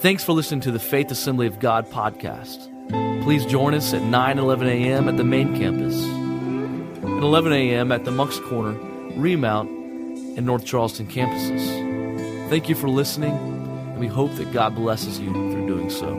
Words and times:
Thanks 0.00 0.24
for 0.24 0.32
listening 0.32 0.62
to 0.62 0.72
the 0.72 0.78
Faith 0.78 1.10
Assembly 1.10 1.46
of 1.46 1.58
God 1.58 1.86
podcast. 1.90 2.70
Please 3.22 3.44
join 3.44 3.74
us 3.74 3.92
at 3.92 4.00
9 4.00 4.38
11 4.38 4.66
a.m. 4.66 5.10
at 5.10 5.18
the 5.18 5.24
main 5.24 5.54
campus, 5.54 5.94
and 6.02 7.22
11 7.22 7.52
a.m. 7.52 7.92
at 7.92 8.06
the 8.06 8.10
Moncks 8.10 8.38
Corner, 8.38 8.72
Remount, 9.20 9.68
and 9.68 10.46
North 10.46 10.64
Charleston 10.64 11.06
campuses. 11.06 12.48
Thank 12.48 12.70
you 12.70 12.74
for 12.76 12.88
listening, 12.88 13.32
and 13.32 14.00
we 14.00 14.06
hope 14.06 14.34
that 14.36 14.50
God 14.54 14.74
blesses 14.74 15.20
you 15.20 15.34
through 15.34 15.66
doing 15.66 15.90
so. 15.90 16.16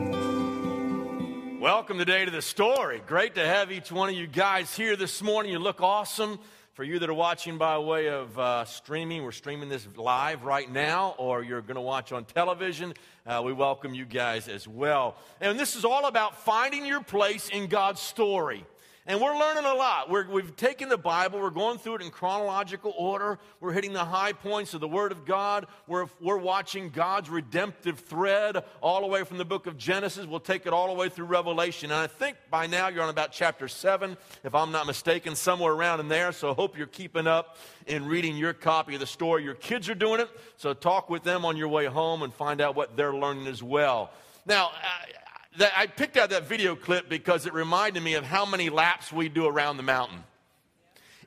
Welcome 1.60 1.98
today 1.98 2.24
to 2.24 2.30
the 2.30 2.40
story. 2.40 3.02
Great 3.08 3.34
to 3.34 3.44
have 3.44 3.72
each 3.72 3.90
one 3.90 4.08
of 4.08 4.14
you 4.14 4.28
guys 4.28 4.76
here 4.76 4.94
this 4.94 5.20
morning. 5.22 5.50
You 5.50 5.58
look 5.58 5.80
awesome. 5.80 6.38
For 6.74 6.84
you 6.84 6.98
that 7.00 7.10
are 7.10 7.14
watching 7.14 7.58
by 7.58 7.76
way 7.76 8.08
of 8.08 8.38
uh, 8.38 8.64
streaming, 8.64 9.24
we're 9.24 9.32
streaming 9.32 9.68
this 9.68 9.86
live 9.94 10.42
right 10.42 10.72
now, 10.72 11.14
or 11.18 11.42
you're 11.42 11.60
going 11.60 11.74
to 11.74 11.82
watch 11.82 12.12
on 12.12 12.24
television. 12.24 12.94
Uh, 13.26 13.42
we 13.44 13.52
welcome 13.52 13.92
you 13.92 14.06
guys 14.06 14.48
as 14.48 14.66
well. 14.66 15.16
And 15.42 15.60
this 15.60 15.76
is 15.76 15.84
all 15.84 16.06
about 16.06 16.46
finding 16.46 16.86
your 16.86 17.02
place 17.02 17.50
in 17.50 17.66
God's 17.66 18.00
story. 18.00 18.64
And 19.04 19.20
we're 19.20 19.36
learning 19.36 19.64
a 19.64 19.74
lot. 19.74 20.08
we 20.08 20.42
have 20.42 20.54
taken 20.54 20.88
the 20.88 20.96
Bible, 20.96 21.40
we're 21.40 21.50
going 21.50 21.78
through 21.78 21.96
it 21.96 22.02
in 22.02 22.10
chronological 22.10 22.94
order. 22.96 23.40
We're 23.58 23.72
hitting 23.72 23.92
the 23.92 24.04
high 24.04 24.32
points 24.32 24.74
of 24.74 24.80
the 24.80 24.86
Word 24.86 25.10
of 25.10 25.24
God. 25.24 25.66
We're, 25.88 26.06
we're 26.20 26.38
watching 26.38 26.88
God's 26.90 27.28
redemptive 27.28 27.98
thread 27.98 28.62
all 28.80 29.00
the 29.00 29.08
way 29.08 29.24
from 29.24 29.38
the 29.38 29.44
book 29.44 29.66
of 29.66 29.76
Genesis. 29.76 30.24
We'll 30.24 30.38
take 30.38 30.66
it 30.66 30.72
all 30.72 30.86
the 30.86 30.94
way 30.94 31.08
through 31.08 31.24
Revelation. 31.24 31.90
And 31.90 31.98
I 31.98 32.06
think 32.06 32.36
by 32.48 32.68
now 32.68 32.88
you're 32.88 33.02
on 33.02 33.08
about 33.08 33.32
chapter 33.32 33.66
7, 33.66 34.16
if 34.44 34.54
I'm 34.54 34.70
not 34.70 34.86
mistaken, 34.86 35.34
somewhere 35.34 35.72
around 35.72 35.98
in 35.98 36.06
there. 36.06 36.30
So 36.30 36.52
I 36.52 36.54
hope 36.54 36.78
you're 36.78 36.86
keeping 36.86 37.26
up 37.26 37.56
in 37.88 38.06
reading 38.06 38.36
your 38.36 38.52
copy 38.52 38.94
of 38.94 39.00
the 39.00 39.06
story. 39.06 39.42
Your 39.42 39.54
kids 39.54 39.88
are 39.88 39.96
doing 39.96 40.20
it, 40.20 40.28
so 40.56 40.74
talk 40.74 41.10
with 41.10 41.24
them 41.24 41.44
on 41.44 41.56
your 41.56 41.68
way 41.68 41.86
home 41.86 42.22
and 42.22 42.32
find 42.32 42.60
out 42.60 42.76
what 42.76 42.96
they're 42.96 43.14
learning 43.14 43.48
as 43.48 43.64
well. 43.64 44.12
Now, 44.46 44.66
uh, 44.66 45.21
that 45.58 45.72
I 45.76 45.86
picked 45.86 46.16
out 46.16 46.30
that 46.30 46.44
video 46.44 46.74
clip 46.74 47.08
because 47.08 47.46
it 47.46 47.52
reminded 47.52 48.02
me 48.02 48.14
of 48.14 48.24
how 48.24 48.46
many 48.46 48.70
laps 48.70 49.12
we 49.12 49.28
do 49.28 49.46
around 49.46 49.76
the 49.76 49.82
mountain. 49.82 50.24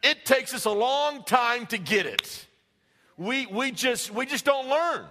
It 0.04 0.26
takes 0.26 0.54
us 0.54 0.66
a 0.66 0.72
long 0.72 1.23
time 1.23 1.66
to 1.68 1.78
get 1.78 2.06
it. 2.06 2.46
We, 3.18 3.46
we, 3.46 3.72
just, 3.72 4.12
we 4.12 4.26
just 4.26 4.46
don't 4.46 4.68
learn. 4.68 5.06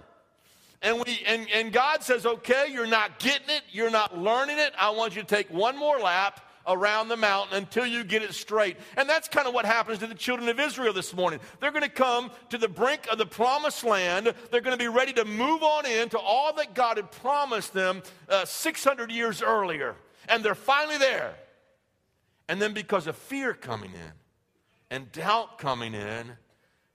And, 0.82 1.02
we, 1.04 1.22
and, 1.26 1.46
and 1.54 1.72
God 1.72 2.02
says, 2.02 2.26
okay, 2.26 2.66
you're 2.70 2.86
not 2.86 3.18
getting 3.18 3.48
it, 3.48 3.62
you're 3.72 3.90
not 3.90 4.18
learning 4.18 4.58
it. 4.58 4.72
I 4.78 4.90
want 4.90 5.16
you 5.16 5.22
to 5.22 5.28
take 5.28 5.50
one 5.50 5.78
more 5.78 5.98
lap 5.98 6.40
around 6.66 7.08
the 7.08 7.16
mountain 7.16 7.56
until 7.56 7.86
you 7.86 8.04
get 8.04 8.22
it 8.22 8.34
straight. 8.34 8.76
And 8.96 9.08
that's 9.08 9.28
kind 9.28 9.46
of 9.46 9.54
what 9.54 9.64
happens 9.64 9.98
to 9.98 10.06
the 10.06 10.14
children 10.14 10.48
of 10.48 10.58
Israel 10.58 10.92
this 10.92 11.14
morning. 11.14 11.40
They're 11.60 11.72
going 11.72 11.82
to 11.82 11.88
come 11.88 12.30
to 12.50 12.58
the 12.58 12.68
brink 12.68 13.06
of 13.10 13.18
the 13.18 13.26
promised 13.26 13.84
land. 13.84 14.32
They're 14.50 14.60
going 14.60 14.76
to 14.76 14.82
be 14.82 14.88
ready 14.88 15.12
to 15.14 15.24
move 15.24 15.62
on 15.62 15.86
into 15.86 16.18
all 16.18 16.52
that 16.54 16.74
God 16.74 16.96
had 16.96 17.10
promised 17.10 17.72
them 17.72 18.02
uh, 18.28 18.44
600 18.44 19.10
years 19.10 19.42
earlier. 19.42 19.94
And 20.28 20.44
they're 20.44 20.54
finally 20.54 20.98
there. 20.98 21.34
And 22.48 22.60
then 22.60 22.74
because 22.74 23.06
of 23.06 23.16
fear 23.16 23.54
coming 23.54 23.92
in 23.92 24.12
and 24.90 25.10
doubt 25.12 25.58
coming 25.58 25.94
in, 25.94 26.32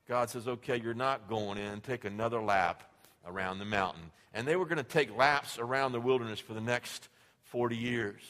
God 0.08 0.30
says, 0.30 0.48
okay, 0.48 0.80
you're 0.82 0.94
not 0.94 1.30
going 1.30 1.58
in. 1.58 1.82
Take 1.82 2.06
another 2.06 2.42
lap 2.42 2.84
around 3.26 3.60
the 3.60 3.66
mountain. 3.66 4.12
And 4.34 4.48
they 4.48 4.56
were 4.56 4.66
going 4.66 4.78
to 4.78 4.84
take 4.84 5.16
laps 5.16 5.60
around 5.60 5.92
the 5.92 6.00
wilderness 6.00 6.40
for 6.40 6.54
the 6.54 6.62
next 6.62 7.10
40 7.44 7.76
years. 7.76 8.22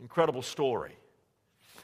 Incredible 0.00 0.42
story. 0.42 0.96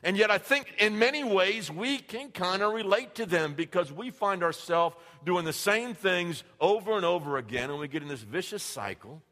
And 0.03 0.17
yet, 0.17 0.31
I 0.31 0.39
think 0.39 0.75
in 0.79 0.99
many 0.99 1.25
ways 1.25 1.71
we 1.71 1.99
can 1.99 2.31
kind 2.31 2.63
of 2.63 2.73
relate 2.73 3.15
to 3.17 3.27
them 3.27 3.55
because 3.55 3.91
we 3.91 4.11
find 4.11 4.43
ourselves 4.43 4.97
doing 5.25 5.45
the 5.45 5.53
same 5.53 5.95
things 5.95 6.45
over 6.61 6.97
and 6.97 7.05
over 7.05 7.39
again, 7.39 7.71
and 7.71 7.79
we 7.79 7.89
get 7.89 8.03
in 8.03 8.09
this 8.09 8.21
vicious 8.21 8.63
cycle. 8.63 9.23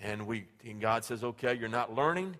And, 0.00 0.26
we, 0.26 0.46
and 0.64 0.80
God 0.80 1.04
says, 1.04 1.24
okay, 1.24 1.54
you're 1.54 1.68
not 1.68 1.94
learning, 1.94 2.36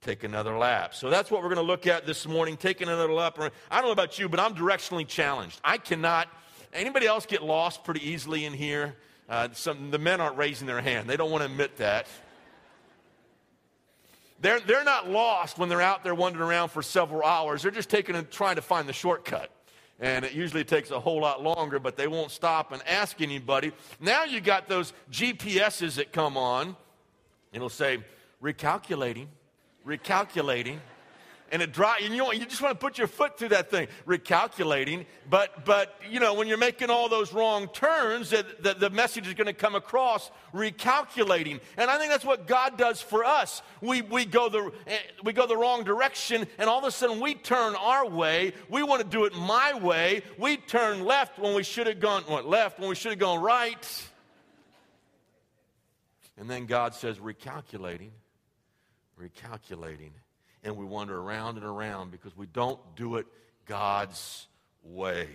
take 0.00 0.24
another 0.24 0.56
lap. 0.56 0.94
So 0.94 1.10
that's 1.10 1.30
what 1.30 1.42
we're 1.42 1.48
going 1.48 1.64
to 1.64 1.70
look 1.70 1.86
at 1.86 2.06
this 2.06 2.26
morning, 2.26 2.56
taking 2.56 2.88
another 2.88 3.12
lap. 3.12 3.38
I 3.70 3.76
don't 3.76 3.86
know 3.86 3.92
about 3.92 4.18
you, 4.18 4.28
but 4.28 4.40
I'm 4.40 4.54
directionally 4.54 5.06
challenged. 5.06 5.60
I 5.62 5.78
cannot, 5.78 6.28
anybody 6.72 7.06
else 7.06 7.26
get 7.26 7.42
lost 7.42 7.84
pretty 7.84 8.08
easily 8.08 8.44
in 8.44 8.54
here? 8.54 8.96
Uh, 9.28 9.48
some, 9.52 9.90
the 9.90 9.98
men 9.98 10.20
aren't 10.20 10.36
raising 10.36 10.66
their 10.66 10.80
hand, 10.80 11.08
they 11.08 11.16
don't 11.16 11.30
want 11.30 11.42
to 11.42 11.50
admit 11.50 11.76
that. 11.76 12.06
They're, 14.44 14.60
they're 14.60 14.84
not 14.84 15.08
lost 15.08 15.56
when 15.56 15.70
they're 15.70 15.80
out 15.80 16.04
there 16.04 16.14
wandering 16.14 16.46
around 16.46 16.68
for 16.68 16.82
several 16.82 17.22
hours. 17.22 17.62
They're 17.62 17.70
just 17.70 17.88
taking 17.88 18.14
and 18.14 18.30
trying 18.30 18.56
to 18.56 18.60
find 18.60 18.86
the 18.86 18.92
shortcut. 18.92 19.48
And 20.00 20.22
it 20.22 20.32
usually 20.32 20.64
takes 20.64 20.90
a 20.90 21.00
whole 21.00 21.18
lot 21.22 21.42
longer, 21.42 21.78
but 21.78 21.96
they 21.96 22.08
won't 22.08 22.30
stop 22.30 22.70
and 22.70 22.82
ask 22.86 23.22
anybody. 23.22 23.72
Now 24.00 24.24
you 24.24 24.42
got 24.42 24.68
those 24.68 24.92
GPSs 25.10 25.94
that 25.94 26.12
come 26.12 26.36
on. 26.36 26.76
It'll 27.54 27.70
say, 27.70 28.00
recalculating, 28.42 29.28
recalculating 29.86 30.76
and 31.52 31.62
it 31.62 31.72
dry 31.72 32.00
and 32.02 32.14
you 32.14 32.32
you 32.32 32.46
just 32.46 32.62
want 32.62 32.72
to 32.72 32.84
put 32.84 32.98
your 32.98 33.06
foot 33.06 33.38
through 33.38 33.50
that 33.50 33.70
thing. 33.70 33.88
Recalculating 34.06 35.06
but 35.28 35.64
but 35.64 35.94
you 36.10 36.20
know 36.20 36.34
when 36.34 36.48
you're 36.48 36.58
making 36.58 36.90
all 36.90 37.08
those 37.08 37.32
wrong 37.32 37.68
turns 37.68 38.30
that 38.30 38.62
the, 38.62 38.74
the 38.74 38.90
message 38.90 39.26
is 39.26 39.34
going 39.34 39.46
to 39.46 39.52
come 39.52 39.74
across 39.74 40.30
recalculating. 40.52 41.60
And 41.76 41.90
i 41.90 41.98
think 41.98 42.10
that's 42.10 42.24
what 42.24 42.46
god 42.46 42.78
does 42.78 43.00
for 43.00 43.24
us. 43.24 43.62
We 43.80 44.02
we 44.02 44.24
go 44.24 44.48
the 44.48 44.72
eh, 44.86 44.98
we 45.22 45.32
go 45.32 45.46
the 45.46 45.56
wrong 45.56 45.84
direction 45.84 46.46
and 46.58 46.68
all 46.68 46.78
of 46.78 46.84
a 46.84 46.90
sudden 46.90 47.20
we 47.20 47.34
turn 47.34 47.74
our 47.76 48.08
way. 48.08 48.54
We 48.68 48.82
want 48.82 49.02
to 49.02 49.08
do 49.08 49.24
it 49.24 49.34
my 49.34 49.74
way. 49.74 50.22
We 50.38 50.56
turn 50.56 51.04
left 51.04 51.38
when 51.38 51.54
we 51.54 51.62
should 51.62 51.86
have 51.86 52.00
gone 52.00 52.22
what 52.22 52.46
left 52.46 52.78
when 52.78 52.88
we 52.88 52.94
should 52.94 53.12
have 53.12 53.20
gone 53.20 53.40
right. 53.40 54.08
And 56.36 56.50
then 56.50 56.66
god 56.66 56.94
says 56.94 57.18
recalculating 57.18 58.10
recalculating 59.20 60.10
and 60.64 60.76
we 60.76 60.84
wander 60.84 61.18
around 61.18 61.56
and 61.56 61.66
around 61.66 62.10
because 62.10 62.36
we 62.36 62.46
don't 62.46 62.80
do 62.96 63.16
it 63.16 63.26
God's 63.66 64.46
way. 64.82 65.28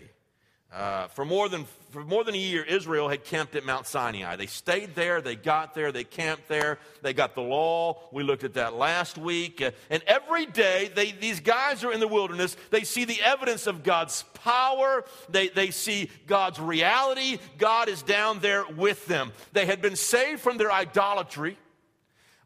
Uh, 0.72 1.08
for, 1.08 1.26
more 1.26 1.50
than, 1.50 1.66
for 1.90 2.04
more 2.04 2.24
than 2.24 2.36
a 2.36 2.38
year, 2.38 2.64
Israel 2.64 3.10
had 3.10 3.24
camped 3.24 3.56
at 3.56 3.66
Mount 3.66 3.88
Sinai. 3.88 4.36
They 4.36 4.46
stayed 4.46 4.94
there, 4.94 5.20
they 5.20 5.36
got 5.36 5.74
there, 5.74 5.92
they 5.92 6.04
camped 6.04 6.48
there, 6.48 6.78
they 7.02 7.12
got 7.12 7.34
the 7.34 7.42
law. 7.42 8.04
We 8.12 8.22
looked 8.22 8.44
at 8.44 8.54
that 8.54 8.76
last 8.76 9.18
week. 9.18 9.64
Uh, 9.64 9.72
and 9.90 10.04
every 10.06 10.46
day, 10.46 10.92
they, 10.94 11.12
these 11.12 11.40
guys 11.40 11.84
are 11.84 11.92
in 11.92 12.00
the 12.00 12.08
wilderness. 12.08 12.56
They 12.70 12.84
see 12.84 13.06
the 13.06 13.20
evidence 13.24 13.66
of 13.66 13.82
God's 13.82 14.24
power, 14.36 15.06
they, 15.28 15.50
they 15.50 15.72
see 15.72 16.12
God's 16.28 16.60
reality. 16.60 17.40
God 17.58 17.90
is 17.90 18.04
down 18.04 18.38
there 18.40 18.64
with 18.68 19.08
them. 19.08 19.32
They 19.54 19.66
had 19.66 19.82
been 19.82 19.96
saved 19.96 20.42
from 20.42 20.58
their 20.58 20.72
idolatry 20.72 21.58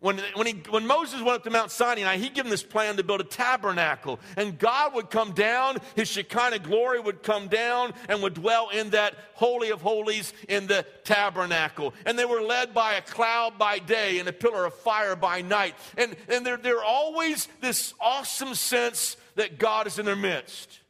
when, 0.03 0.19
when, 0.33 0.47
he, 0.47 0.53
when 0.69 0.85
Moses 0.85 1.21
went 1.21 1.37
up 1.37 1.43
to 1.45 1.49
Mount 1.49 1.71
Sinai, 1.71 2.17
he 2.17 2.27
gave 2.27 2.43
him 2.43 2.51
this 2.51 2.61
plan 2.61 2.97
to 2.97 3.05
build 3.05 3.21
a 3.21 3.23
tabernacle. 3.23 4.19
And 4.35 4.59
God 4.59 4.93
would 4.95 5.09
come 5.09 5.31
down, 5.31 5.77
his 5.95 6.09
Shekinah 6.09 6.59
glory 6.59 6.99
would 6.99 7.23
come 7.23 7.47
down 7.47 7.93
and 8.09 8.21
would 8.21 8.33
dwell 8.33 8.67
in 8.67 8.89
that 8.89 9.15
Holy 9.35 9.71
of 9.71 9.81
Holies 9.81 10.33
in 10.49 10.67
the 10.67 10.85
tabernacle. 11.05 11.93
And 12.05 12.19
they 12.19 12.25
were 12.25 12.41
led 12.41 12.73
by 12.73 12.95
a 12.95 13.01
cloud 13.01 13.57
by 13.57 13.79
day 13.79 14.19
and 14.19 14.27
a 14.27 14.33
pillar 14.33 14.65
of 14.65 14.73
fire 14.73 15.15
by 15.15 15.41
night. 15.41 15.73
And, 15.97 16.17
and 16.27 16.45
there, 16.45 16.57
there 16.57 16.83
always 16.83 17.47
this 17.61 17.93
awesome 18.01 18.55
sense 18.55 19.15
that 19.35 19.57
God 19.57 19.87
is 19.87 19.99
in 19.99 20.05
their 20.05 20.17
midst. 20.17 20.81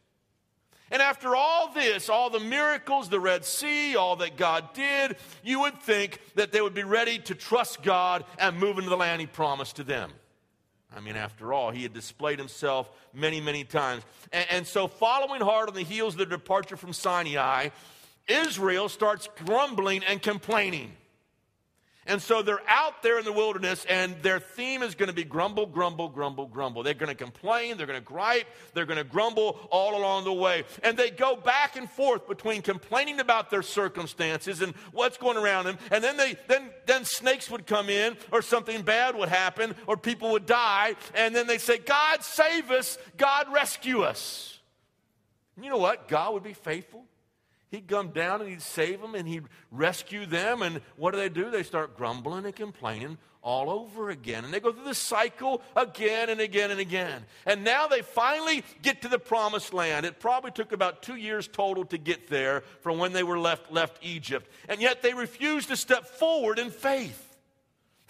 And 0.93 1.01
after 1.01 1.35
all 1.35 1.73
this, 1.73 2.07
all 2.07 2.29
the 2.29 2.39
miracles, 2.39 3.09
the 3.09 3.19
Red 3.19 3.45
Sea, 3.45 3.95
all 3.95 4.15
that 4.17 4.37
God 4.37 4.75
did, 4.75 5.17
you 5.43 5.61
would 5.61 5.81
think 5.81 6.19
that 6.35 6.51
they 6.51 6.61
would 6.61 6.75
be 6.75 6.83
ready 6.83 7.17
to 7.17 7.33
trust 7.33 7.81
God 7.81 8.23
and 8.37 8.59
move 8.59 8.77
into 8.77 8.91
the 8.91 8.95
land 8.95 9.19
He 9.19 9.25
promised 9.25 9.77
to 9.77 9.83
them. 9.83 10.11
I 10.95 10.99
mean, 10.99 11.15
after 11.15 11.51
all, 11.51 11.71
He 11.71 11.81
had 11.81 11.95
displayed 11.95 12.37
Himself 12.37 12.91
many, 13.11 13.41
many 13.41 13.63
times. 13.63 14.03
And, 14.31 14.45
and 14.51 14.67
so, 14.67 14.87
following 14.87 15.41
hard 15.41 15.67
on 15.67 15.73
the 15.73 15.81
heels 15.81 16.13
of 16.13 16.19
the 16.19 16.25
departure 16.27 16.77
from 16.77 16.93
Sinai, 16.93 17.69
Israel 18.27 18.87
starts 18.87 19.27
grumbling 19.43 20.03
and 20.03 20.21
complaining. 20.21 20.91
And 22.05 22.21
so 22.21 22.41
they're 22.41 22.67
out 22.67 23.01
there 23.01 23.17
in 23.17 23.25
the 23.25 23.31
wilderness, 23.31 23.85
and 23.85 24.21
their 24.21 24.39
theme 24.39 24.83
is 24.83 24.93
going 24.93 25.07
to 25.07 25.15
be 25.15 25.23
grumble, 25.23 25.65
grumble, 25.65 26.09
grumble, 26.09 26.47
grumble. 26.47 26.83
They're 26.83 26.93
going 26.93 27.09
to 27.09 27.15
complain, 27.15 27.77
they're 27.77 27.87
going 27.87 27.99
to 27.99 28.05
gripe, 28.05 28.45
they're 28.73 28.85
going 28.85 28.97
to 28.97 29.05
grumble 29.05 29.59
all 29.71 29.97
along 29.97 30.25
the 30.25 30.33
way. 30.33 30.65
And 30.83 30.97
they 30.97 31.09
go 31.09 31.35
back 31.35 31.77
and 31.77 31.89
forth 31.89 32.27
between 32.27 32.61
complaining 32.61 33.19
about 33.19 33.49
their 33.49 33.61
circumstances 33.61 34.61
and 34.61 34.73
what's 34.91 35.17
going 35.17 35.37
around 35.37 35.65
them, 35.65 35.77
and 35.91 36.03
then 36.03 36.17
they 36.17 36.35
then 36.47 36.69
then 36.85 37.05
snakes 37.05 37.49
would 37.49 37.65
come 37.65 37.89
in, 37.89 38.17
or 38.31 38.41
something 38.41 38.81
bad 38.81 39.15
would 39.15 39.29
happen, 39.29 39.75
or 39.87 39.95
people 39.95 40.31
would 40.31 40.45
die, 40.45 40.95
and 41.15 41.33
then 41.33 41.47
they 41.47 41.57
say, 41.57 41.77
God 41.77 42.23
save 42.23 42.69
us, 42.71 42.97
God 43.17 43.47
rescue 43.53 44.01
us. 44.01 44.59
And 45.55 45.63
you 45.63 45.71
know 45.71 45.77
what? 45.77 46.07
God 46.07 46.33
would 46.33 46.43
be 46.43 46.53
faithful. 46.53 47.05
He'd 47.73 47.87
come 47.87 48.09
down 48.09 48.39
and 48.39 48.47
he'd 48.51 48.61
save 48.61 49.01
them 49.01 49.15
and 49.15 49.27
he'd 49.27 49.45
rescue 49.71 50.27
them. 50.27 50.61
And 50.61 50.79
what 50.95 51.09
do 51.09 51.17
they 51.17 51.27
do? 51.27 51.49
They 51.49 51.63
start 51.63 51.97
grumbling 51.97 52.45
and 52.45 52.55
complaining 52.55 53.17
all 53.41 53.71
over 53.71 54.11
again. 54.11 54.45
And 54.45 54.53
they 54.53 54.59
go 54.59 54.71
through 54.71 54.83
this 54.83 54.99
cycle 54.99 55.59
again 55.75 56.29
and 56.29 56.39
again 56.39 56.69
and 56.69 56.79
again. 56.79 57.25
And 57.47 57.63
now 57.63 57.87
they 57.87 58.03
finally 58.03 58.63
get 58.83 59.01
to 59.01 59.07
the 59.07 59.17
promised 59.17 59.73
land. 59.73 60.05
It 60.05 60.19
probably 60.19 60.51
took 60.51 60.71
about 60.71 61.01
two 61.01 61.15
years 61.15 61.47
total 61.47 61.83
to 61.85 61.97
get 61.97 62.27
there 62.27 62.61
from 62.81 62.99
when 62.99 63.11
they 63.11 63.23
were 63.23 63.39
left, 63.39 63.71
left 63.71 63.97
Egypt. 64.03 64.51
And 64.69 64.79
yet 64.79 65.01
they 65.01 65.15
refuse 65.15 65.65
to 65.65 65.75
step 65.75 66.05
forward 66.05 66.59
in 66.59 66.69
faith. 66.69 67.22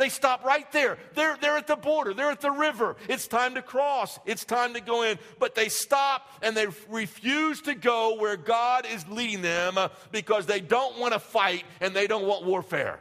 They 0.04 0.10
stop 0.10 0.44
right 0.44 0.70
there. 0.74 0.98
They're, 1.14 1.38
they're 1.40 1.56
at 1.56 1.68
the 1.68 1.78
border, 1.78 2.14
they're 2.14 2.30
at 2.30 2.42
the 2.42 2.52
river. 2.52 2.98
It's 3.08 3.26
time 3.26 3.56
to 3.56 3.62
cross, 3.62 4.20
it's 4.26 4.44
time 4.44 4.74
to 4.74 4.82
go 4.82 5.04
in. 5.04 5.18
But 5.40 5.56
they 5.56 5.70
stop 5.70 6.28
and 6.42 6.58
they 6.58 6.68
refuse 6.90 7.62
to 7.62 7.74
go 7.74 8.18
where 8.20 8.36
God 8.36 8.86
is 8.86 9.08
leading 9.08 9.42
them 9.42 9.78
uh, 9.78 9.88
because 10.12 10.46
they 10.46 10.60
don't 10.60 11.00
want 11.00 11.14
to 11.14 11.20
fight 11.20 11.64
and 11.80 11.96
they 11.96 12.06
don't 12.06 12.28
want 12.28 12.44
warfare. 12.44 13.00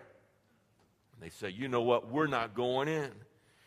And 1.14 1.20
they 1.20 1.30
say, 1.30 1.48
you 1.48 1.66
know 1.66 1.82
what? 1.82 2.08
We're 2.08 2.28
not 2.28 2.54
going 2.54 2.86
in. 2.86 3.10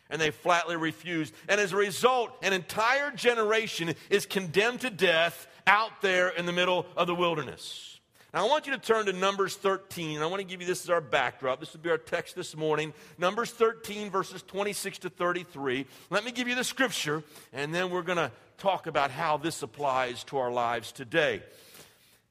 And 0.08 0.18
they 0.18 0.30
flatly 0.30 0.76
refuse. 0.76 1.30
And 1.46 1.60
as 1.60 1.74
a 1.74 1.76
result, 1.76 2.30
an 2.42 2.54
entire 2.54 3.10
generation 3.10 3.94
is 4.08 4.24
condemned 4.24 4.80
to 4.80 4.88
death 4.88 5.46
out 5.66 6.00
there 6.00 6.30
in 6.30 6.46
the 6.46 6.52
middle 6.54 6.86
of 6.96 7.06
the 7.06 7.14
wilderness. 7.14 7.95
Now, 8.34 8.44
I 8.44 8.48
want 8.48 8.66
you 8.66 8.72
to 8.72 8.78
turn 8.78 9.06
to 9.06 9.12
Numbers 9.12 9.56
13. 9.56 10.20
I 10.20 10.26
want 10.26 10.40
to 10.40 10.46
give 10.46 10.60
you 10.60 10.66
this 10.66 10.84
as 10.84 10.90
our 10.90 11.00
backdrop. 11.00 11.60
This 11.60 11.72
will 11.72 11.80
be 11.80 11.90
our 11.90 11.98
text 11.98 12.34
this 12.34 12.56
morning. 12.56 12.92
Numbers 13.18 13.50
13, 13.52 14.10
verses 14.10 14.42
26 14.42 14.98
to 14.98 15.10
33. 15.10 15.86
Let 16.10 16.24
me 16.24 16.32
give 16.32 16.48
you 16.48 16.54
the 16.54 16.64
scripture, 16.64 17.22
and 17.52 17.74
then 17.74 17.90
we're 17.90 18.02
going 18.02 18.18
to 18.18 18.32
talk 18.58 18.86
about 18.86 19.10
how 19.10 19.36
this 19.36 19.62
applies 19.62 20.24
to 20.24 20.38
our 20.38 20.50
lives 20.50 20.92
today. 20.92 21.42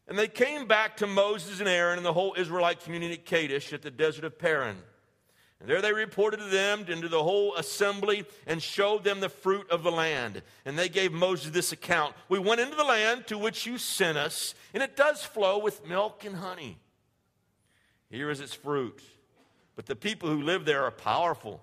And 0.08 0.20
they 0.20 0.28
came 0.28 0.68
back 0.68 0.98
to 0.98 1.08
Moses 1.08 1.60
and 1.60 1.70
Aaron 1.70 1.98
and 1.98 2.06
the 2.06 2.14
whole 2.14 2.36
Israelite 2.38 2.82
community 2.82 3.14
at 3.14 3.26
Kadesh 3.26 3.74
at 3.74 3.82
the 3.82 3.92
desert 3.92 4.26
of 4.26 4.38
Paran. 4.38 4.78
And 5.60 5.70
there 5.70 5.82
they 5.82 5.94
reported 5.94 6.38
to 6.38 6.46
them 6.46 6.86
and 6.90 7.02
to 7.02 7.08
the 7.08 7.24
whole 7.24 7.56
assembly 7.56 8.26
and 8.46 8.62
showed 8.62 9.04
them 9.04 9.20
the 9.20 9.30
fruit 9.30 9.70
of 9.70 9.84
the 9.84 9.92
land. 9.92 10.42
And 10.66 10.78
they 10.78 10.90
gave 10.90 11.12
Moses 11.12 11.52
this 11.52 11.72
account 11.72 12.14
We 12.28 12.40
went 12.40 12.62
into 12.62 12.76
the 12.76 12.84
land 12.84 13.28
to 13.28 13.38
which 13.38 13.66
you 13.66 13.78
sent 13.78 14.18
us, 14.18 14.54
and 14.74 14.84
it 14.84 14.96
does 14.96 15.24
flow 15.24 15.58
with 15.58 15.88
milk 15.88 16.26
and 16.26 16.36
honey. 16.36 16.78
Here 18.10 18.30
is 18.30 18.40
its 18.40 18.54
fruit. 18.54 19.02
But 19.76 19.88
the 19.88 19.96
people 19.96 20.30
who 20.30 20.42
live 20.42 20.66
there 20.66 20.84
are 20.84 20.92
powerful, 20.92 21.62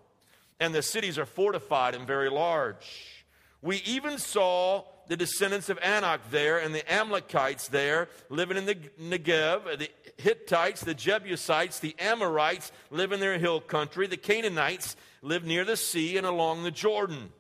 and 0.61 0.75
the 0.75 0.83
cities 0.83 1.19
are 1.19 1.27
fortified 1.27 1.95
and 1.95 2.07
very 2.07 2.29
large. 2.29 3.22
We 3.63 3.77
even 3.87 4.19
saw 4.19 4.85
the 5.07 5.17
descendants 5.17 5.69
of 5.69 5.79
Anak 5.83 6.31
there 6.31 6.59
and 6.59 6.75
the 6.75 6.93
Amalekites 6.93 7.69
there 7.69 8.09
living 8.29 8.57
in 8.57 8.67
the 8.67 8.75
Negev, 9.01 9.79
the 9.79 9.89
Hittites, 10.17 10.83
the 10.83 10.95
Jebusites, 10.95 11.79
the 11.79 11.95
Amorites 11.99 12.73
live 12.91 13.13
in 13.13 13.21
their 13.21 13.39
hill 13.39 13.61
country, 13.61 14.07
the 14.07 14.17
Canaanites 14.17 14.97
live 15.23 15.45
near 15.45 15.65
the 15.65 15.77
sea 15.77 16.17
and 16.17 16.27
along 16.27 16.65
the 16.65 16.71
Jordan. 16.71 17.33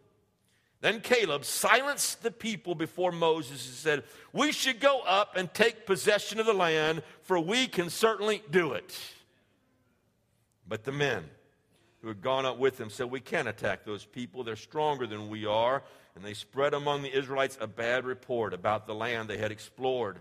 Then 0.80 1.00
Caleb 1.00 1.44
silenced 1.44 2.24
the 2.24 2.32
people 2.32 2.74
before 2.74 3.12
Moses 3.12 3.66
and 3.66 3.76
said, 3.76 4.04
We 4.32 4.50
should 4.50 4.80
go 4.80 5.00
up 5.00 5.36
and 5.36 5.52
take 5.54 5.86
possession 5.86 6.40
of 6.40 6.46
the 6.46 6.52
land, 6.52 7.04
for 7.22 7.38
we 7.38 7.68
can 7.68 7.88
certainly 7.88 8.42
do 8.50 8.72
it. 8.72 8.98
But 10.66 10.82
the 10.82 10.92
men 10.92 11.24
who 12.00 12.08
had 12.08 12.20
gone 12.20 12.44
up 12.44 12.58
with 12.58 12.80
him 12.80 12.90
said, 12.90 13.10
We 13.12 13.20
can't 13.20 13.46
attack 13.46 13.84
those 13.84 14.04
people. 14.04 14.42
They're 14.42 14.56
stronger 14.56 15.06
than 15.06 15.28
we 15.28 15.46
are. 15.46 15.84
And 16.14 16.24
they 16.24 16.34
spread 16.34 16.74
among 16.74 17.02
the 17.02 17.16
Israelites 17.16 17.56
a 17.60 17.66
bad 17.66 18.04
report 18.04 18.52
about 18.52 18.86
the 18.86 18.94
land 18.94 19.28
they 19.28 19.38
had 19.38 19.52
explored. 19.52 20.20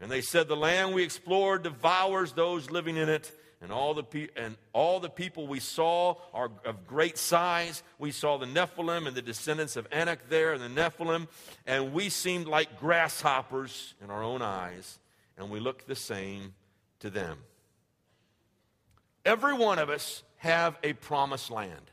And 0.00 0.10
they 0.10 0.20
said, 0.20 0.48
The 0.48 0.56
land 0.56 0.94
we 0.94 1.04
explored 1.04 1.62
devours 1.62 2.32
those 2.32 2.70
living 2.70 2.96
in 2.96 3.08
it. 3.08 3.30
And 3.60 3.70
all, 3.70 3.94
the 3.94 4.02
pe- 4.02 4.28
and 4.34 4.56
all 4.72 4.98
the 4.98 5.08
people 5.08 5.46
we 5.46 5.60
saw 5.60 6.16
are 6.34 6.50
of 6.64 6.84
great 6.88 7.16
size. 7.16 7.84
We 7.96 8.10
saw 8.10 8.36
the 8.36 8.46
Nephilim 8.46 9.06
and 9.06 9.16
the 9.16 9.22
descendants 9.22 9.76
of 9.76 9.86
Anak 9.92 10.28
there 10.28 10.52
and 10.52 10.60
the 10.60 10.82
Nephilim, 10.82 11.28
and 11.64 11.92
we 11.92 12.08
seemed 12.08 12.48
like 12.48 12.80
grasshoppers 12.80 13.94
in 14.02 14.10
our 14.10 14.20
own 14.20 14.42
eyes, 14.42 14.98
and 15.38 15.48
we 15.48 15.60
looked 15.60 15.86
the 15.86 15.94
same 15.94 16.54
to 16.98 17.08
them. 17.08 17.38
Every 19.24 19.54
one 19.54 19.78
of 19.78 19.90
us 19.90 20.24
have 20.38 20.76
a 20.82 20.94
promised 20.94 21.48
land. 21.48 21.91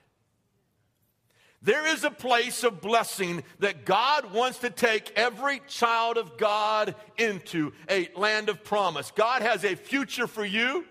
There 1.61 1.85
is 1.87 2.03
a 2.05 2.11
place 2.11 2.63
of 2.63 2.79
blessing 2.79 3.43
that 3.59 3.85
God 3.85 4.33
wants 4.33 4.59
to 4.59 4.69
take 4.69 5.11
every 5.17 5.61
child 5.67 6.17
of 6.17 6.37
God 6.37 6.95
into 7.17 7.73
a 7.89 8.09
land 8.15 8.47
of 8.47 8.63
promise. 8.63 9.11
God 9.11 9.41
has 9.41 9.65
a 9.65 9.75
future 9.75 10.27
for 10.27 10.45
you. 10.45 10.85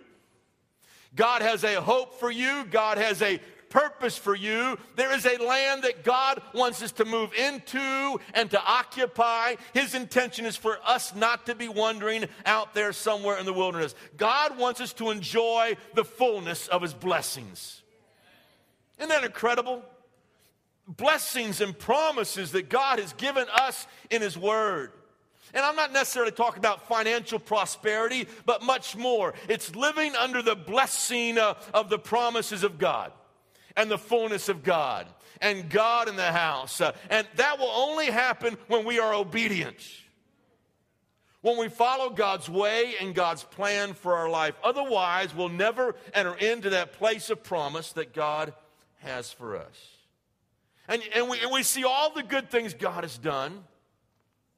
God 1.15 1.41
has 1.41 1.65
a 1.65 1.81
hope 1.81 2.21
for 2.21 2.31
you. 2.31 2.65
God 2.71 2.99
has 2.99 3.23
a 3.23 3.41
purpose 3.71 4.17
for 4.17 4.35
you. 4.35 4.79
There 4.97 5.15
is 5.15 5.27
a 5.27 5.43
land 5.43 5.85
that 5.85 6.05
God 6.05 6.43
wants 6.55 6.83
us 6.83 6.93
to 6.93 7.05
move 7.05 7.33
into 7.33 8.21
and 8.35 8.51
to 8.51 8.63
occupy. 8.63 9.57
His 9.73 9.95
intention 9.95 10.45
is 10.45 10.57
for 10.57 10.79
us 10.85 11.15
not 11.15 11.47
to 11.47 11.55
be 11.55 11.69
wandering 11.69 12.27
out 12.45 12.75
there 12.75 12.93
somewhere 12.93 13.39
in 13.39 13.47
the 13.47 13.53
wilderness. 13.53 13.95
God 14.17 14.59
wants 14.59 14.81
us 14.81 14.93
to 14.95 15.11
enjoy 15.11 15.77
the 15.95 16.05
fullness 16.05 16.69
of 16.69 16.83
His 16.83 16.95
blessings. 16.95 17.83
Isn't 18.99 19.11
that 19.11 19.25
incredible? 19.25 19.83
Blessings 20.89 21.61
and 21.61 21.79
promises 21.79 22.53
that 22.53 22.69
God 22.69 22.99
has 22.99 23.13
given 23.13 23.47
us 23.53 23.87
in 24.11 24.23
His 24.23 24.37
Word. 24.37 24.93
And 25.55 25.65
I'm 25.65 25.77
not 25.77 25.93
necessarily 25.93 26.33
talking 26.33 26.59
about 26.59 26.89
financial 26.89 27.39
prosperity, 27.39 28.27
but 28.45 28.63
much 28.63 28.97
more. 28.97 29.35
It's 29.49 29.75
living 29.75 30.15
under 30.15 30.43
the 30.43 30.57
blessing 30.57 31.39
uh, 31.39 31.55
of 31.73 31.89
the 31.89 31.99
promises 31.99 32.65
of 32.65 32.79
God 32.79 33.13
and 33.77 33.91
the 33.91 33.99
fullness 33.99 34.49
of 34.49 34.63
God 34.63 35.07
and 35.41 35.71
God 35.71 36.09
in 36.09 36.17
the 36.17 36.33
house. 36.33 36.81
Uh, 36.81 36.93
and 37.09 37.27
that 37.37 37.59
will 37.59 37.71
only 37.71 38.07
happen 38.07 38.59
when 38.67 38.85
we 38.85 38.99
are 38.99 39.15
obedient. 39.15 39.77
When 41.41 41.57
we 41.57 41.69
follow 41.69 42.11
God's 42.11 42.51
way 42.51 42.95
and 43.01 43.15
God's 43.15 43.45
plan 43.45 43.95
for 43.95 44.17
our 44.17 44.29
life. 44.29 44.55
Otherwise, 44.63 45.35
we'll 45.35 45.49
never 45.49 45.95
enter 46.13 46.35
into 46.35 46.71
that 46.71 46.93
place 46.93 47.31
of 47.31 47.43
promise 47.43 47.93
that 47.93 48.13
God 48.13 48.53
has 48.97 49.33
for 49.33 49.57
us. 49.57 49.98
And, 50.89 51.03
and, 51.15 51.29
we, 51.29 51.39
and 51.41 51.51
we 51.51 51.63
see 51.63 51.85
all 51.85 52.13
the 52.13 52.23
good 52.23 52.51
things 52.51 52.75
God 52.75 53.05
has 53.05 53.19
done. 53.19 53.63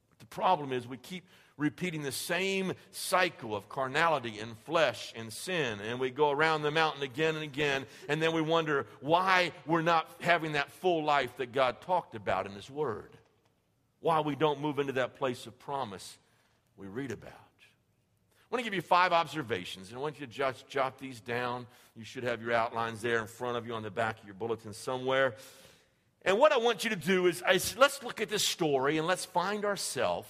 But 0.09 0.19
the 0.19 0.25
problem 0.25 0.71
is 0.71 0.87
we 0.87 0.97
keep 0.97 1.25
repeating 1.57 2.01
the 2.01 2.11
same 2.11 2.73
cycle 2.91 3.55
of 3.55 3.69
carnality 3.69 4.39
and 4.39 4.57
flesh 4.59 5.13
and 5.15 5.31
sin. 5.31 5.79
And 5.81 5.99
we 5.99 6.09
go 6.09 6.31
around 6.31 6.63
the 6.63 6.71
mountain 6.71 7.03
again 7.03 7.35
and 7.35 7.43
again. 7.43 7.85
And 8.09 8.21
then 8.21 8.33
we 8.33 8.41
wonder 8.41 8.87
why 9.01 9.51
we're 9.65 9.81
not 9.81 10.09
having 10.21 10.53
that 10.53 10.71
full 10.71 11.03
life 11.03 11.35
that 11.37 11.51
God 11.51 11.81
talked 11.81 12.15
about 12.15 12.45
in 12.45 12.53
His 12.53 12.69
Word. 12.69 13.11
Why 13.99 14.21
we 14.21 14.35
don't 14.35 14.61
move 14.61 14.79
into 14.79 14.93
that 14.93 15.15
place 15.17 15.45
of 15.45 15.59
promise 15.59 16.17
we 16.77 16.87
read 16.87 17.11
about. 17.11 17.33
I 17.33 18.55
want 18.55 18.65
to 18.65 18.69
give 18.69 18.73
you 18.73 18.81
five 18.81 19.13
observations, 19.13 19.89
and 19.89 19.97
I 19.97 20.01
want 20.01 20.19
you 20.19 20.25
to 20.25 20.31
just 20.31 20.67
jot 20.67 20.97
these 20.97 21.21
down. 21.21 21.67
You 21.95 22.03
should 22.03 22.23
have 22.23 22.41
your 22.41 22.51
outlines 22.51 23.01
there 23.01 23.19
in 23.19 23.27
front 23.27 23.55
of 23.55 23.65
you 23.65 23.73
on 23.73 23.81
the 23.81 23.91
back 23.91 24.19
of 24.19 24.25
your 24.25 24.33
bulletin 24.33 24.73
somewhere. 24.73 25.35
And 26.23 26.37
what 26.37 26.51
I 26.51 26.57
want 26.57 26.83
you 26.83 26.91
to 26.91 26.95
do 26.95 27.25
is, 27.27 27.43
is 27.51 27.75
let's 27.77 28.03
look 28.03 28.21
at 28.21 28.29
this 28.29 28.45
story 28.45 28.97
and 28.97 29.07
let's 29.07 29.25
find 29.25 29.65
ourselves 29.65 30.27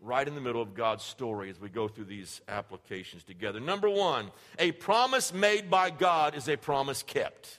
right 0.00 0.26
in 0.26 0.34
the 0.34 0.40
middle 0.40 0.62
of 0.62 0.74
God's 0.74 1.04
story 1.04 1.50
as 1.50 1.60
we 1.60 1.68
go 1.68 1.88
through 1.88 2.06
these 2.06 2.40
applications 2.48 3.24
together. 3.24 3.60
Number 3.60 3.88
one, 3.88 4.30
a 4.58 4.72
promise 4.72 5.32
made 5.32 5.70
by 5.70 5.90
God 5.90 6.34
is 6.34 6.48
a 6.48 6.56
promise 6.56 7.02
kept. 7.02 7.58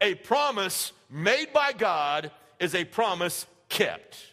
A 0.00 0.14
promise 0.14 0.92
made 1.10 1.52
by 1.52 1.72
God 1.72 2.30
is 2.58 2.74
a 2.74 2.84
promise 2.84 3.46
kept. 3.68 4.29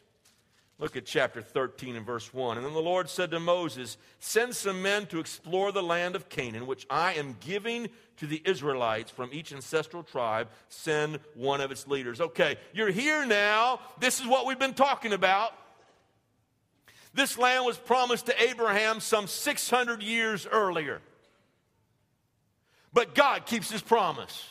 Look 0.79 0.95
at 0.95 1.05
chapter 1.05 1.41
13 1.41 1.95
and 1.95 2.05
verse 2.05 2.31
1. 2.31 2.57
And 2.57 2.65
then 2.65 2.73
the 2.73 2.79
Lord 2.79 3.09
said 3.09 3.31
to 3.31 3.39
Moses, 3.39 3.97
Send 4.19 4.55
some 4.55 4.83
men 4.83 5.07
to 5.07 5.19
explore 5.19 5.71
the 5.71 5.81
land 5.81 6.15
of 6.15 6.29
Canaan, 6.29 6.67
which 6.67 6.85
I 6.89 7.13
am 7.13 7.35
giving 7.39 7.89
to 8.17 8.27
the 8.27 8.41
Israelites 8.45 9.09
from 9.09 9.31
each 9.33 9.51
ancestral 9.51 10.03
tribe. 10.03 10.49
Send 10.69 11.19
one 11.33 11.61
of 11.61 11.71
its 11.71 11.87
leaders. 11.87 12.21
Okay, 12.21 12.57
you're 12.73 12.91
here 12.91 13.25
now. 13.25 13.79
This 13.99 14.19
is 14.19 14.27
what 14.27 14.45
we've 14.45 14.59
been 14.59 14.75
talking 14.75 15.13
about. 15.13 15.51
This 17.15 17.39
land 17.39 17.65
was 17.65 17.77
promised 17.77 18.27
to 18.27 18.43
Abraham 18.43 18.99
some 18.99 19.25
600 19.25 20.03
years 20.03 20.45
earlier. 20.45 21.01
But 22.93 23.15
God 23.15 23.47
keeps 23.47 23.71
his 23.71 23.81
promise. 23.81 24.47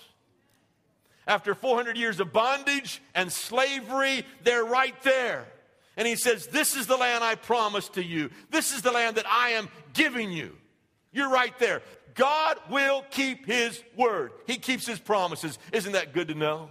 After 1.28 1.54
400 1.54 1.96
years 1.96 2.18
of 2.18 2.32
bondage 2.32 3.00
and 3.14 3.32
slavery, 3.32 4.24
they're 4.42 4.64
right 4.64 5.00
there. 5.02 5.46
And 5.96 6.06
he 6.06 6.16
says, 6.16 6.46
This 6.46 6.76
is 6.76 6.86
the 6.86 6.96
land 6.96 7.24
I 7.24 7.34
promised 7.34 7.94
to 7.94 8.04
you. 8.04 8.30
This 8.50 8.74
is 8.74 8.82
the 8.82 8.92
land 8.92 9.16
that 9.16 9.26
I 9.26 9.50
am 9.50 9.68
giving 9.92 10.30
you. 10.30 10.56
You're 11.12 11.30
right 11.30 11.58
there. 11.58 11.82
God 12.14 12.58
will 12.70 13.04
keep 13.10 13.46
his 13.46 13.82
word, 13.96 14.32
he 14.46 14.56
keeps 14.56 14.86
his 14.86 14.98
promises. 14.98 15.58
Isn't 15.72 15.92
that 15.92 16.12
good 16.12 16.28
to 16.28 16.34
know? 16.34 16.70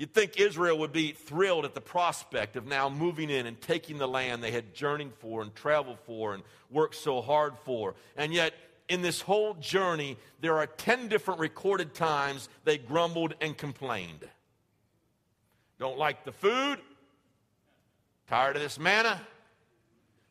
You'd 0.00 0.14
think 0.14 0.40
Israel 0.40 0.78
would 0.78 0.92
be 0.92 1.12
thrilled 1.12 1.66
at 1.66 1.74
the 1.74 1.80
prospect 1.82 2.56
of 2.56 2.66
now 2.66 2.88
moving 2.88 3.28
in 3.28 3.44
and 3.44 3.60
taking 3.60 3.98
the 3.98 4.08
land 4.08 4.42
they 4.42 4.50
had 4.50 4.72
journeyed 4.72 5.12
for 5.18 5.42
and 5.42 5.54
traveled 5.54 5.98
for 6.06 6.32
and 6.32 6.42
worked 6.70 6.94
so 6.94 7.20
hard 7.20 7.52
for. 7.66 7.94
And 8.16 8.32
yet, 8.32 8.54
in 8.88 9.02
this 9.02 9.20
whole 9.20 9.52
journey, 9.54 10.16
there 10.40 10.56
are 10.56 10.66
10 10.66 11.08
different 11.08 11.38
recorded 11.38 11.92
times 11.92 12.48
they 12.64 12.78
grumbled 12.78 13.34
and 13.42 13.54
complained. 13.58 14.26
Don't 15.80 15.98
like 15.98 16.24
the 16.24 16.32
food. 16.32 16.78
Tired 18.28 18.54
of 18.54 18.62
this 18.62 18.78
manna. 18.78 19.20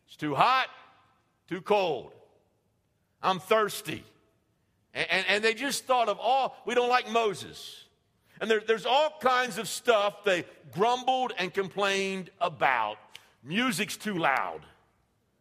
It's 0.07 0.15
too 0.15 0.35
hot, 0.35 0.67
too 1.49 1.59
cold. 1.59 2.11
I'm 3.21 3.39
thirsty. 3.39 4.03
And, 4.93 5.25
and, 5.27 5.43
they 5.43 5.53
just 5.53 5.85
thought 5.85 6.07
of 6.07 6.19
all, 6.19 6.55
we 6.65 6.73
don't 6.73 6.89
like 6.89 7.11
Moses. 7.11 7.83
And 8.41 8.49
there, 8.49 8.61
there's 8.65 8.85
all 8.85 9.13
kinds 9.19 9.57
of 9.57 9.67
stuff 9.67 10.23
they 10.23 10.45
grumbled 10.71 11.33
and 11.37 11.53
complained 11.53 12.31
about. 12.41 12.97
Music's 13.43 13.97
too 13.97 14.17
loud. 14.17 14.61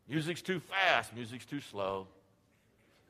Music's 0.08 0.42
too 0.42 0.60
fast. 0.60 1.14
Music's 1.14 1.46
too 1.46 1.60
slow. 1.60 2.06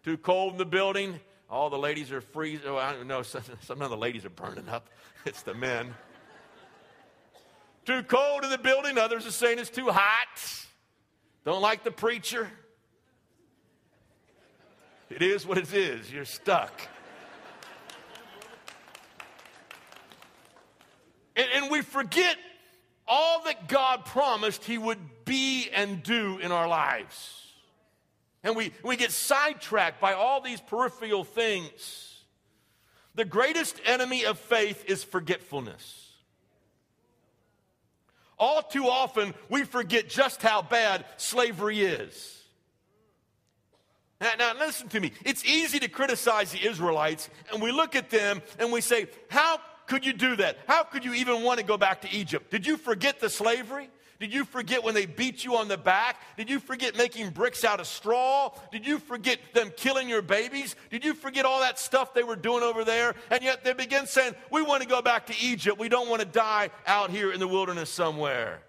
Too 0.05 0.17
cold 0.17 0.53
in 0.53 0.59
the 0.59 0.67
building. 0.67 1.19
All 1.51 1.71
the 1.71 1.79
ladies 1.79 2.13
are 2.13 2.21
freezing. 2.21 2.67
Oh, 2.69 2.77
I 2.77 2.93
don't 2.93 3.09
know. 3.09 3.23
Some, 3.23 3.43
some 3.63 3.83
of 3.83 3.91
the 3.91 3.97
ladies 3.97 4.25
are 4.25 4.31
burning 4.31 4.69
up. 4.69 4.89
It's 5.25 5.43
the 5.43 5.53
men. 5.53 5.95
Too 7.89 8.03
cold 8.03 8.45
in 8.45 8.51
the 8.51 8.59
building. 8.59 8.99
Others 8.99 9.27
are 9.27 9.31
saying 9.31 9.59
it's 9.59 9.71
too 9.71 9.89
hot. 9.89 10.67
Don't 11.47 11.63
like 11.63 11.85
the 11.85 11.91
preacher. 11.91 12.51
It 15.09 15.23
is 15.23 15.47
what 15.47 15.57
it 15.57 15.73
is. 15.73 16.13
You're 16.13 16.27
stuck. 16.27 16.83
and, 21.35 21.47
and 21.55 21.71
we 21.71 21.81
forget 21.81 22.37
all 23.07 23.43
that 23.45 23.69
God 23.69 24.05
promised 24.05 24.65
He 24.65 24.77
would 24.77 25.25
be 25.25 25.71
and 25.75 26.03
do 26.03 26.37
in 26.43 26.53
our 26.53 26.69
lives. 26.69 27.43
And 28.45 28.55
we, 28.55 28.73
we 28.85 28.97
get 28.97 29.13
sidetracked 29.13 29.99
by 29.99 30.13
all 30.13 30.43
these 30.43 30.61
peripheral 30.61 31.25
things. 31.25 32.23
The 33.15 33.25
greatest 33.25 33.81
enemy 33.87 34.27
of 34.27 34.39
faith 34.39 34.85
is 34.87 35.03
forgetfulness. 35.03 36.08
All 38.39 38.63
too 38.63 38.89
often, 38.89 39.35
we 39.49 39.65
forget 39.65 40.09
just 40.09 40.43
how 40.43 40.63
bad 40.63 41.05
slavery 41.17 41.81
is. 41.81 42.43
Now, 44.21 44.33
now, 44.39 44.53
listen 44.59 44.89
to 44.89 45.01
me. 45.01 45.13
It's 45.25 45.45
easy 45.45 45.79
to 45.81 45.89
criticize 45.89 46.51
the 46.51 46.67
Israelites, 46.67 47.31
and 47.53 47.63
we 47.63 47.71
look 47.71 47.95
at 47.95 48.11
them 48.11 48.43
and 48.59 48.73
we 48.73 48.81
say, 48.81 49.07
How 49.29 49.61
could 49.87 50.05
you 50.05 50.13
do 50.13 50.37
that? 50.37 50.59
How 50.67 50.83
could 50.83 51.05
you 51.05 51.15
even 51.15 51.43
want 51.43 51.61
to 51.61 51.65
go 51.65 51.77
back 51.77 52.03
to 52.03 52.11
Egypt? 52.11 52.51
Did 52.51 52.67
you 52.67 52.77
forget 52.77 53.21
the 53.21 53.31
slavery? 53.31 53.89
Did 54.21 54.35
you 54.35 54.45
forget 54.45 54.83
when 54.83 54.95
they 54.95 55.07
beat 55.07 55.45
you 55.45 55.57
on 55.57 55.69
the 55.69 55.77
back? 55.77 56.17
Did 56.37 56.51
you 56.51 56.59
forget 56.59 56.97
making 56.97 57.31
bricks 57.31 57.63
out 57.63 57.79
of 57.79 57.87
straw? 57.87 58.53
Did 58.73 58.85
you 58.85 58.99
forget 58.99 59.39
them 59.55 59.71
killing 59.77 60.09
your 60.09 60.23
babies? 60.23 60.75
Did 60.91 61.05
you 61.05 61.15
forget 61.15 61.45
all 61.45 61.61
that 61.61 61.79
stuff 61.79 62.15
they 62.15 62.25
were 62.25 62.35
doing 62.35 62.65
over 62.65 62.85
there? 62.85 63.15
And 63.31 63.43
yet 63.43 63.63
they 63.63 63.75
begin 63.75 64.07
saying, 64.07 64.35
We 64.51 64.63
want 64.63 64.83
to 64.83 64.89
go 64.89 65.03
back 65.03 65.27
to 65.27 65.35
Egypt. 65.41 65.79
We 65.79 65.89
don't 65.89 66.09
want 66.09 66.21
to 66.21 66.27
die 66.27 66.71
out 66.87 67.11
here 67.11 67.33
in 67.33 67.39
the 67.39 67.47
wilderness 67.47 67.91
somewhere. 67.91 68.63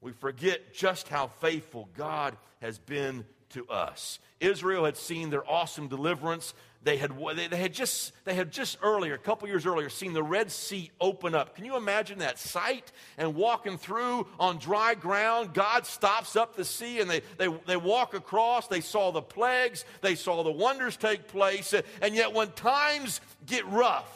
We 0.00 0.10
forget 0.12 0.74
just 0.74 1.08
how 1.08 1.28
faithful 1.28 1.88
God 1.96 2.36
has 2.60 2.78
been 2.78 3.24
to 3.50 3.66
us. 3.68 4.18
Israel 4.40 4.84
had 4.84 4.96
seen 4.96 5.30
their 5.30 5.48
awesome 5.48 5.86
deliverance 5.86 6.52
they 6.84 6.98
had, 6.98 7.12
they 7.34 7.56
had, 7.56 7.72
just, 7.72 8.12
they 8.24 8.34
had 8.34 8.52
just 8.52 8.76
earlier, 8.82 9.14
a 9.14 9.18
couple 9.18 9.48
years 9.48 9.64
earlier, 9.64 9.88
seen 9.88 10.12
the 10.12 10.22
Red 10.22 10.52
Sea 10.52 10.90
open 11.00 11.34
up. 11.34 11.56
Can 11.56 11.64
you 11.64 11.76
imagine 11.76 12.18
that 12.18 12.38
sight? 12.38 12.92
And 13.16 13.34
walking 13.34 13.78
through 13.78 14.26
on 14.38 14.58
dry 14.58 14.94
ground, 14.94 15.54
God 15.54 15.86
stops 15.86 16.36
up 16.36 16.56
the 16.56 16.64
sea 16.64 17.00
and 17.00 17.08
they, 17.08 17.22
they, 17.38 17.48
they 17.66 17.78
walk 17.78 18.12
across. 18.12 18.68
They 18.68 18.82
saw 18.82 19.12
the 19.12 19.22
plagues, 19.22 19.86
they 20.02 20.14
saw 20.14 20.42
the 20.42 20.50
wonders 20.50 20.98
take 20.98 21.26
place. 21.26 21.74
And 22.02 22.14
yet, 22.14 22.34
when 22.34 22.50
times 22.52 23.22
get 23.46 23.66
rough, 23.66 24.10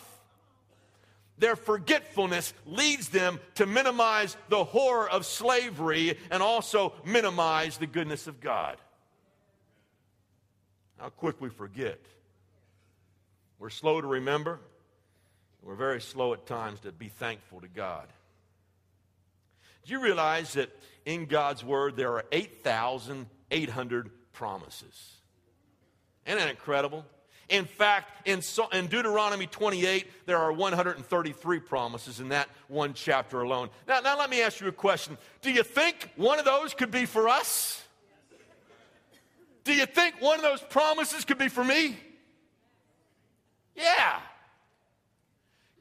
their 1.38 1.56
forgetfulness 1.56 2.52
leads 2.66 3.08
them 3.08 3.40
to 3.54 3.64
minimize 3.64 4.36
the 4.50 4.64
horror 4.64 5.08
of 5.08 5.24
slavery 5.24 6.18
and 6.30 6.42
also 6.42 6.92
minimize 7.04 7.78
the 7.78 7.86
goodness 7.86 8.26
of 8.26 8.40
God. 8.40 8.76
How 10.98 11.08
quick 11.08 11.40
we 11.40 11.48
forget. 11.48 12.00
We're 13.58 13.70
slow 13.70 14.00
to 14.00 14.06
remember. 14.06 14.60
We're 15.62 15.74
very 15.74 16.00
slow 16.00 16.32
at 16.32 16.46
times 16.46 16.80
to 16.80 16.92
be 16.92 17.08
thankful 17.08 17.60
to 17.60 17.68
God. 17.68 18.06
Do 19.84 19.92
you 19.92 20.00
realize 20.00 20.52
that 20.52 20.70
in 21.04 21.26
God's 21.26 21.64
Word 21.64 21.96
there 21.96 22.12
are 22.12 22.24
8,800 22.30 24.10
promises? 24.32 25.16
Isn't 26.26 26.38
that 26.38 26.50
incredible? 26.50 27.04
In 27.48 27.64
fact, 27.64 28.28
in, 28.28 28.42
in, 28.72 28.86
Deuteronomy 28.88 29.46
28, 29.46 30.26
there 30.26 30.36
are 30.36 30.52
133 30.52 31.60
promises 31.60 32.20
in 32.20 32.28
that 32.28 32.48
one 32.68 32.92
chapter 32.92 33.40
alone. 33.40 33.70
Now, 33.86 34.00
now, 34.00 34.18
let 34.18 34.28
me 34.28 34.42
ask 34.42 34.60
you 34.60 34.68
a 34.68 34.72
question. 34.72 35.16
Do 35.40 35.50
you 35.50 35.62
think 35.62 36.10
one 36.16 36.38
of 36.38 36.44
those 36.44 36.74
could 36.74 36.90
be 36.90 37.06
for 37.06 37.26
us? 37.26 37.82
Do 39.64 39.74
you 39.74 39.86
think 39.86 40.20
one 40.20 40.36
of 40.36 40.42
those 40.42 40.60
promises 40.60 41.24
could 41.24 41.38
be 41.38 41.48
for 41.48 41.64
me? 41.64 41.96
Yeah. 43.78 44.20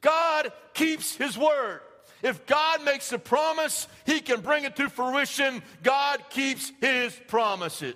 God 0.01 0.54
keeps 0.74 1.16
his 1.16 1.38
word. 1.38 1.82
If 2.24 2.46
God 2.46 2.84
makes 2.84 3.12
a 3.12 3.20
promise, 3.20 3.88
he 4.06 4.22
can 4.22 4.42
bring 4.42 4.63
it 4.63 4.75
to 4.77 4.89
fruition. 4.89 5.62
God 5.84 6.24
keeps 6.30 6.72
his 6.80 7.13
promises. 7.27 7.96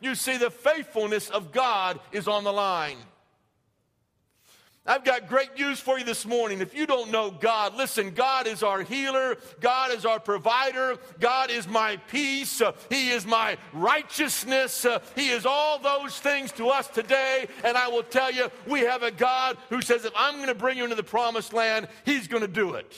You 0.00 0.14
see, 0.14 0.36
the 0.36 0.50
faithfulness 0.50 1.28
of 1.28 1.52
God 1.52 1.98
is 2.12 2.28
on 2.28 2.44
the 2.44 2.52
line. 2.52 2.96
I've 4.88 5.04
got 5.04 5.28
great 5.28 5.54
news 5.58 5.78
for 5.78 5.98
you 5.98 6.04
this 6.04 6.24
morning. 6.24 6.62
If 6.62 6.74
you 6.74 6.86
don't 6.86 7.10
know 7.10 7.30
God, 7.30 7.76
listen, 7.76 8.12
God 8.12 8.46
is 8.46 8.62
our 8.62 8.82
healer, 8.82 9.36
God 9.60 9.92
is 9.92 10.06
our 10.06 10.18
provider, 10.18 10.96
God 11.20 11.50
is 11.50 11.68
my 11.68 11.98
peace, 12.08 12.62
He 12.88 13.10
is 13.10 13.26
my 13.26 13.58
righteousness, 13.74 14.86
He 15.14 15.28
is 15.28 15.44
all 15.44 15.78
those 15.78 16.18
things 16.18 16.52
to 16.52 16.70
us 16.70 16.88
today. 16.88 17.48
And 17.64 17.76
I 17.76 17.88
will 17.88 18.02
tell 18.02 18.32
you, 18.32 18.50
we 18.66 18.80
have 18.80 19.02
a 19.02 19.10
God 19.10 19.58
who 19.68 19.82
says, 19.82 20.06
if 20.06 20.12
I'm 20.16 20.36
going 20.36 20.48
to 20.48 20.54
bring 20.54 20.78
you 20.78 20.84
into 20.84 20.96
the 20.96 21.02
promised 21.02 21.52
land, 21.52 21.86
He's 22.06 22.26
going 22.26 22.40
to 22.42 22.48
do 22.48 22.72
it. 22.72 22.96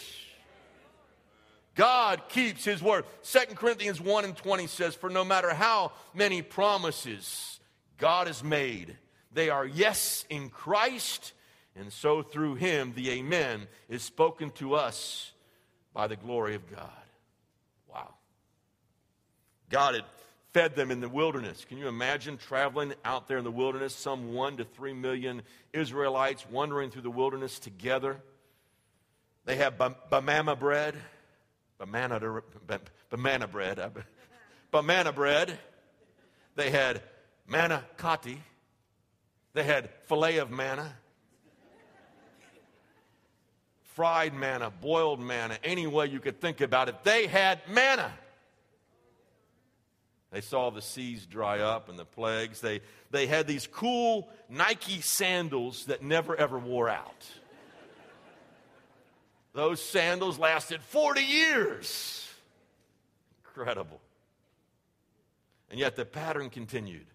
God 1.75 2.23
keeps 2.29 2.65
His 2.65 2.81
word. 2.81 3.05
2 3.25 3.57
Corinthians 3.57 4.01
1 4.01 4.25
and 4.25 4.37
20 4.37 4.69
says, 4.69 4.95
For 4.95 5.11
no 5.11 5.25
matter 5.25 5.53
how 5.53 5.91
many 6.15 6.41
promises 6.41 7.59
God 7.99 8.29
has 8.29 8.45
made, 8.45 8.97
they 9.33 9.51
are 9.51 9.67
yes 9.67 10.25
in 10.31 10.51
Christ 10.51 11.33
and 11.77 11.93
so 11.93 12.23
through 12.23 12.57
him, 12.57 12.93
the 12.95 13.11
Amen 13.11 13.67
is 13.89 14.03
spoken 14.03 14.51
to 14.53 14.75
us 14.75 15.33
by 15.95 16.07
the 16.07 16.17
glory 16.17 16.55
of 16.55 16.69
God. 16.71 16.91
Wow. 17.89 18.15
God 19.69 19.95
had 19.95 20.05
fed 20.53 20.75
them 20.75 20.91
in 20.91 21.01
the 21.01 21.09
wilderness. 21.09 21.65
Can 21.69 21.79
you 21.79 21.87
imagine 21.87 22.37
traveling 22.37 22.93
out 23.05 23.29
there 23.29 23.39
in 23.39 23.45
the 23.45 23.53
wilderness, 23.53 23.95
some 23.95 24.33
one 24.35 24.57
to 24.57 24.65
three 24.65 24.93
million 24.93 25.43
Israelites 25.73 26.45
wandering 26.51 26.91
through 26.91 27.03
the 27.03 27.11
wilderness 27.11 27.59
together? 27.59 28.21
They 29.45 29.57
have 29.57 29.81
banana 30.11 30.57
bread, 30.57 30.97
banana, 31.79 32.43
banana 33.09 33.47
bread, 33.47 33.81
banana 34.71 35.13
bread. 35.13 35.59
They 36.57 36.71
had 36.71 37.01
manna 37.47 37.85
kati. 37.97 38.39
They 39.55 39.65
had 39.65 39.89
filet 40.07 40.39
of 40.39 40.51
manna 40.51 40.95
fried 43.95 44.35
manna, 44.35 44.71
boiled 44.71 45.21
manna, 45.21 45.59
any 45.65 45.87
way 45.87 46.07
you 46.07 46.21
could 46.21 46.41
think 46.41 46.61
about 46.61 46.89
it. 46.89 47.03
They 47.05 47.27
had 47.27 47.61
manna. 47.69 48.13
They 50.31 50.41
saw 50.41 50.71
the 50.71 50.83
seas 50.83 51.27
dry 51.27 51.59
up 51.59 51.89
and 51.89 51.99
the 51.99 52.05
plagues. 52.05 52.61
They, 52.61 52.81
they 53.11 53.27
had 53.27 53.47
these 53.47 53.67
cool 53.67 54.29
Nike 54.49 55.01
sandals 55.01 55.87
that 55.87 56.03
never 56.03 56.37
ever 56.37 56.59
wore 56.59 56.89
out. 56.89 57.27
Those 59.53 59.83
sandals 59.83 60.39
lasted 60.39 60.81
40 60.83 61.21
years. 61.23 62.29
Incredible. 63.45 64.01
And 65.71 65.79
yet 65.79 65.97
the 65.97 66.05
pattern 66.05 66.51
continued 66.51 67.07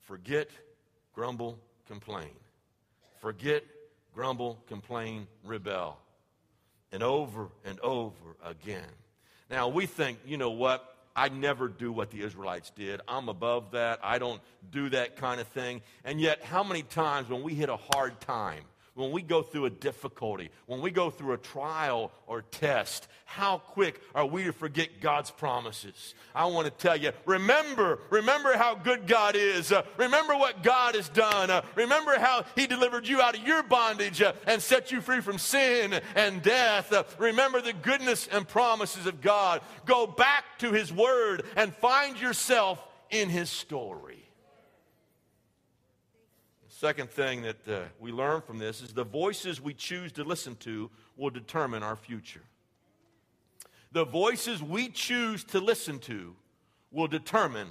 forget, 0.00 0.50
grumble, 1.14 1.58
complain. 1.86 2.30
Forget, 3.20 3.64
grumble, 4.14 4.62
complain, 4.66 5.26
rebel. 5.44 5.98
And 6.92 7.02
over 7.02 7.48
and 7.64 7.80
over 7.80 8.36
again. 8.44 8.88
Now, 9.50 9.68
we 9.68 9.86
think, 9.86 10.18
you 10.26 10.36
know 10.36 10.50
what? 10.50 10.88
I 11.14 11.28
never 11.28 11.68
do 11.68 11.92
what 11.92 12.10
the 12.10 12.22
Israelites 12.22 12.70
did. 12.70 13.00
I'm 13.06 13.28
above 13.28 13.72
that. 13.72 14.00
I 14.02 14.18
don't 14.18 14.40
do 14.70 14.88
that 14.90 15.16
kind 15.16 15.40
of 15.40 15.48
thing. 15.48 15.82
And 16.04 16.20
yet, 16.20 16.42
how 16.42 16.62
many 16.62 16.82
times 16.82 17.28
when 17.28 17.42
we 17.42 17.54
hit 17.54 17.68
a 17.68 17.76
hard 17.76 18.20
time, 18.20 18.64
when 18.94 19.10
we 19.10 19.22
go 19.22 19.42
through 19.42 19.64
a 19.64 19.70
difficulty, 19.70 20.50
when 20.66 20.80
we 20.82 20.90
go 20.90 21.08
through 21.08 21.32
a 21.32 21.38
trial 21.38 22.12
or 22.26 22.42
test, 22.42 23.08
how 23.24 23.56
quick 23.58 24.00
are 24.14 24.26
we 24.26 24.44
to 24.44 24.52
forget 24.52 25.00
God's 25.00 25.30
promises? 25.30 26.14
I 26.34 26.46
want 26.46 26.66
to 26.66 26.70
tell 26.70 26.96
you, 26.96 27.12
remember, 27.24 28.00
remember 28.10 28.56
how 28.56 28.74
good 28.74 29.06
God 29.06 29.34
is. 29.34 29.72
Uh, 29.72 29.82
remember 29.96 30.36
what 30.36 30.62
God 30.62 30.94
has 30.94 31.08
done. 31.08 31.50
Uh, 31.50 31.62
remember 31.74 32.18
how 32.18 32.44
He 32.54 32.66
delivered 32.66 33.08
you 33.08 33.22
out 33.22 33.36
of 33.36 33.46
your 33.46 33.62
bondage 33.62 34.20
uh, 34.20 34.34
and 34.46 34.60
set 34.60 34.92
you 34.92 35.00
free 35.00 35.20
from 35.20 35.38
sin 35.38 35.98
and 36.14 36.42
death. 36.42 36.92
Uh, 36.92 37.04
remember 37.18 37.62
the 37.62 37.72
goodness 37.72 38.28
and 38.30 38.46
promises 38.46 39.06
of 39.06 39.22
God. 39.22 39.62
Go 39.86 40.06
back 40.06 40.44
to 40.58 40.72
His 40.72 40.92
Word 40.92 41.44
and 41.56 41.74
find 41.74 42.20
yourself 42.20 42.86
in 43.10 43.30
His 43.30 43.48
story. 43.48 44.21
Second 46.82 47.10
thing 47.10 47.42
that 47.42 47.68
uh, 47.68 47.78
we 48.00 48.10
learn 48.10 48.40
from 48.40 48.58
this 48.58 48.82
is 48.82 48.92
the 48.92 49.04
voices 49.04 49.60
we 49.60 49.72
choose 49.72 50.10
to 50.10 50.24
listen 50.24 50.56
to 50.56 50.90
will 51.16 51.30
determine 51.30 51.84
our 51.84 51.94
future. 51.94 52.42
The 53.92 54.04
voices 54.04 54.60
we 54.60 54.88
choose 54.88 55.44
to 55.44 55.60
listen 55.60 56.00
to 56.00 56.34
will 56.90 57.06
determine 57.06 57.68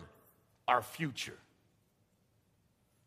our 0.66 0.82
future. 0.82 1.38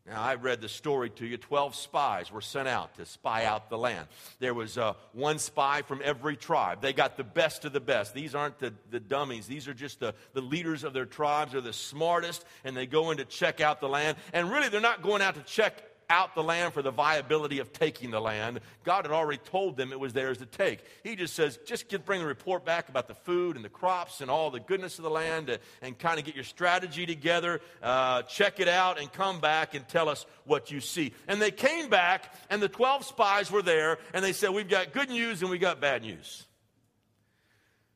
Now, 0.07 0.21
I 0.21 0.35
read 0.35 0.61
the 0.61 0.69
story 0.69 1.09
to 1.09 1.25
you. 1.25 1.37
Twelve 1.37 1.73
spies 1.73 2.31
were 2.31 2.39
sent 2.39 2.67
out 2.67 2.93
to 2.97 3.05
spy 3.07 3.45
out 3.45 3.71
the 3.71 3.77
land. 3.79 4.05
There 4.37 4.53
was 4.53 4.77
uh, 4.77 4.93
one 5.13 5.39
spy 5.39 5.81
from 5.81 6.01
every 6.03 6.37
tribe. 6.37 6.83
They 6.83 6.93
got 6.93 7.17
the 7.17 7.23
best 7.23 7.65
of 7.65 7.73
the 7.73 7.79
best. 7.79 8.13
These 8.13 8.35
aren't 8.35 8.59
the, 8.59 8.75
the 8.91 8.99
dummies, 8.99 9.47
these 9.47 9.67
are 9.67 9.73
just 9.73 9.99
the, 10.01 10.13
the 10.33 10.41
leaders 10.41 10.83
of 10.83 10.93
their 10.93 11.07
tribes. 11.07 11.53
They're 11.53 11.61
the 11.61 11.73
smartest, 11.73 12.45
and 12.63 12.77
they 12.77 12.85
go 12.85 13.09
in 13.09 13.17
to 13.17 13.25
check 13.25 13.59
out 13.59 13.81
the 13.81 13.89
land. 13.89 14.17
And 14.33 14.51
really, 14.51 14.69
they're 14.69 14.79
not 14.79 15.01
going 15.01 15.23
out 15.23 15.33
to 15.33 15.41
check 15.41 15.81
out 16.09 16.35
the 16.35 16.43
land 16.43 16.73
for 16.73 16.81
the 16.81 16.91
viability 16.91 17.59
of 17.59 17.73
taking 17.73 18.11
the 18.11 18.19
land. 18.19 18.59
God 18.83 19.05
had 19.05 19.11
already 19.11 19.39
told 19.45 19.77
them 19.77 19.91
it 19.91 19.99
was 19.99 20.13
theirs 20.13 20.37
to 20.39 20.45
take. 20.45 20.83
He 21.03 21.15
just 21.15 21.35
says, 21.35 21.57
just 21.65 21.89
get, 21.89 22.05
bring 22.05 22.21
the 22.21 22.27
report 22.27 22.65
back 22.65 22.89
about 22.89 23.07
the 23.07 23.15
food 23.15 23.55
and 23.55 23.65
the 23.65 23.69
crops 23.69 24.21
and 24.21 24.29
all 24.29 24.51
the 24.51 24.59
goodness 24.59 24.97
of 24.97 25.03
the 25.03 25.09
land 25.09 25.49
and, 25.49 25.59
and 25.81 25.97
kind 25.97 26.19
of 26.19 26.25
get 26.25 26.35
your 26.35 26.43
strategy 26.43 27.05
together, 27.05 27.61
uh, 27.81 28.21
check 28.23 28.59
it 28.59 28.67
out, 28.67 28.99
and 28.99 29.11
come 29.11 29.39
back 29.39 29.73
and 29.73 29.87
tell 29.87 30.09
us 30.09 30.25
what 30.45 30.71
you 30.71 30.79
see. 30.79 31.13
And 31.27 31.41
they 31.41 31.51
came 31.51 31.89
back, 31.89 32.33
and 32.49 32.61
the 32.61 32.69
12 32.69 33.05
spies 33.05 33.51
were 33.51 33.61
there, 33.61 33.97
and 34.13 34.23
they 34.23 34.33
said, 34.33 34.51
We've 34.51 34.69
got 34.69 34.93
good 34.93 35.09
news 35.09 35.41
and 35.41 35.51
we 35.51 35.57
got 35.57 35.81
bad 35.81 36.01
news. 36.01 36.45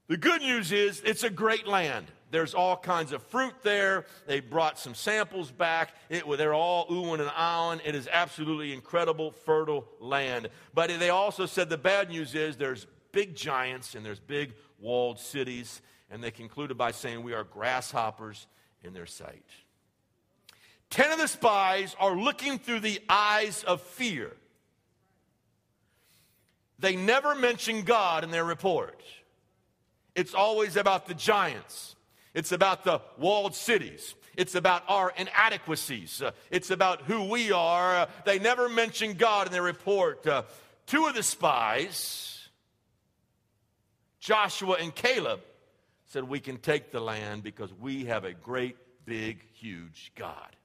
The 0.09 0.17
good 0.17 0.41
news 0.41 0.71
is 0.71 1.01
it's 1.05 1.23
a 1.23 1.29
great 1.29 1.67
land. 1.67 2.07
There's 2.31 2.55
all 2.55 2.75
kinds 2.75 3.13
of 3.13 3.21
fruit 3.23 3.53
there. 3.61 4.05
They 4.25 4.39
brought 4.39 4.79
some 4.79 4.95
samples 4.95 5.51
back. 5.51 5.93
It, 6.09 6.25
they're 6.37 6.53
all 6.53 6.87
oohing 6.87 7.21
and 7.21 7.29
ahhing. 7.29 7.79
It 7.85 7.93
is 7.93 8.09
absolutely 8.11 8.73
incredible, 8.73 9.31
fertile 9.31 9.87
land. 9.99 10.49
But 10.73 10.89
they 10.99 11.11
also 11.11 11.45
said 11.45 11.69
the 11.69 11.77
bad 11.77 12.09
news 12.09 12.33
is 12.33 12.57
there's 12.57 12.87
big 13.11 13.35
giants 13.35 13.93
and 13.93 14.03
there's 14.03 14.19
big 14.19 14.53
walled 14.79 15.19
cities. 15.19 15.81
And 16.09 16.23
they 16.23 16.31
concluded 16.31 16.75
by 16.75 16.89
saying, 16.89 17.21
We 17.21 17.33
are 17.33 17.43
grasshoppers 17.43 18.47
in 18.83 18.93
their 18.93 19.05
sight. 19.05 19.45
Ten 20.89 21.11
of 21.11 21.19
the 21.19 21.27
spies 21.27 21.95
are 21.99 22.15
looking 22.15 22.57
through 22.57 22.79
the 22.79 22.99
eyes 23.07 23.63
of 23.63 23.79
fear. 23.79 24.35
They 26.79 26.95
never 26.95 27.35
mention 27.35 27.83
God 27.83 28.23
in 28.23 28.31
their 28.31 28.45
report. 28.45 29.03
It's 30.15 30.33
always 30.33 30.75
about 30.75 31.07
the 31.07 31.13
giants. 31.13 31.95
It's 32.33 32.51
about 32.51 32.83
the 32.83 33.01
walled 33.17 33.55
cities. 33.55 34.15
It's 34.37 34.55
about 34.55 34.83
our 34.87 35.11
inadequacies. 35.17 36.21
Uh, 36.21 36.31
it's 36.49 36.71
about 36.71 37.01
who 37.01 37.25
we 37.25 37.51
are. 37.51 37.97
Uh, 37.97 38.05
they 38.25 38.39
never 38.39 38.69
mention 38.69 39.13
God 39.13 39.47
in 39.47 39.53
their 39.53 39.61
report. 39.63 40.25
Uh, 40.25 40.43
two 40.85 41.07
of 41.07 41.15
the 41.15 41.23
spies, 41.23 42.47
Joshua 44.19 44.77
and 44.79 44.95
Caleb, 44.95 45.41
said, 46.05 46.23
We 46.23 46.39
can 46.39 46.57
take 46.57 46.91
the 46.91 47.01
land 47.01 47.43
because 47.43 47.73
we 47.73 48.05
have 48.05 48.23
a 48.23 48.33
great, 48.33 48.77
big, 49.05 49.43
huge 49.53 50.11
God. 50.15 50.55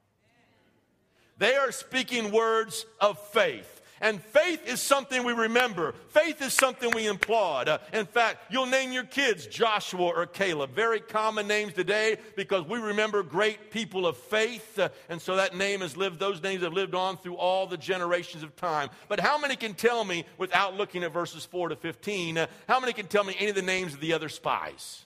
They 1.37 1.55
are 1.55 1.71
speaking 1.71 2.31
words 2.31 2.85
of 3.01 3.19
faith. 3.19 3.81
And 4.01 4.21
faith 4.21 4.67
is 4.67 4.81
something 4.81 5.23
we 5.23 5.31
remember. 5.31 5.93
Faith 6.09 6.41
is 6.41 6.53
something 6.53 6.91
we 6.91 7.07
applaud. 7.07 7.69
Uh, 7.69 7.77
in 7.93 8.05
fact, 8.05 8.51
you'll 8.51 8.65
name 8.65 8.91
your 8.91 9.05
kids 9.05 9.47
Joshua 9.47 10.07
or 10.07 10.25
Caleb. 10.25 10.71
Very 10.75 10.99
common 10.99 11.47
names 11.47 11.73
today 11.73 12.17
because 12.35 12.65
we 12.65 12.79
remember 12.79 13.23
great 13.23 13.71
people 13.71 14.05
of 14.05 14.17
faith. 14.17 14.77
Uh, 14.77 14.89
and 15.07 15.21
so 15.21 15.37
that 15.37 15.55
name 15.55 15.79
has 15.79 15.95
lived, 15.95 16.19
those 16.19 16.43
names 16.43 16.61
have 16.63 16.73
lived 16.73 16.93
on 16.93 17.17
through 17.17 17.37
all 17.37 17.67
the 17.67 17.77
generations 17.77 18.43
of 18.43 18.55
time. 18.57 18.89
But 19.07 19.21
how 19.21 19.37
many 19.37 19.55
can 19.55 19.73
tell 19.73 20.03
me, 20.03 20.25
without 20.37 20.75
looking 20.75 21.03
at 21.03 21.13
verses 21.13 21.45
4 21.45 21.69
to 21.69 21.75
15, 21.77 22.37
uh, 22.37 22.47
how 22.67 22.81
many 22.81 22.91
can 22.91 23.07
tell 23.07 23.23
me 23.23 23.35
any 23.39 23.49
of 23.49 23.55
the 23.55 23.61
names 23.61 23.93
of 23.93 24.01
the 24.01 24.11
other 24.11 24.27
spies? 24.27 25.05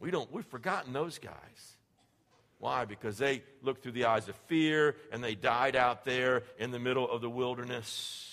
We 0.00 0.10
don't, 0.10 0.32
we've 0.32 0.44
forgotten 0.44 0.92
those 0.92 1.18
guys. 1.18 1.77
Why? 2.58 2.84
Because 2.84 3.18
they 3.18 3.42
looked 3.62 3.82
through 3.82 3.92
the 3.92 4.06
eyes 4.06 4.28
of 4.28 4.34
fear 4.46 4.96
and 5.12 5.22
they 5.22 5.34
died 5.34 5.76
out 5.76 6.04
there 6.04 6.42
in 6.58 6.70
the 6.70 6.78
middle 6.78 7.08
of 7.08 7.20
the 7.20 7.30
wilderness. 7.30 8.24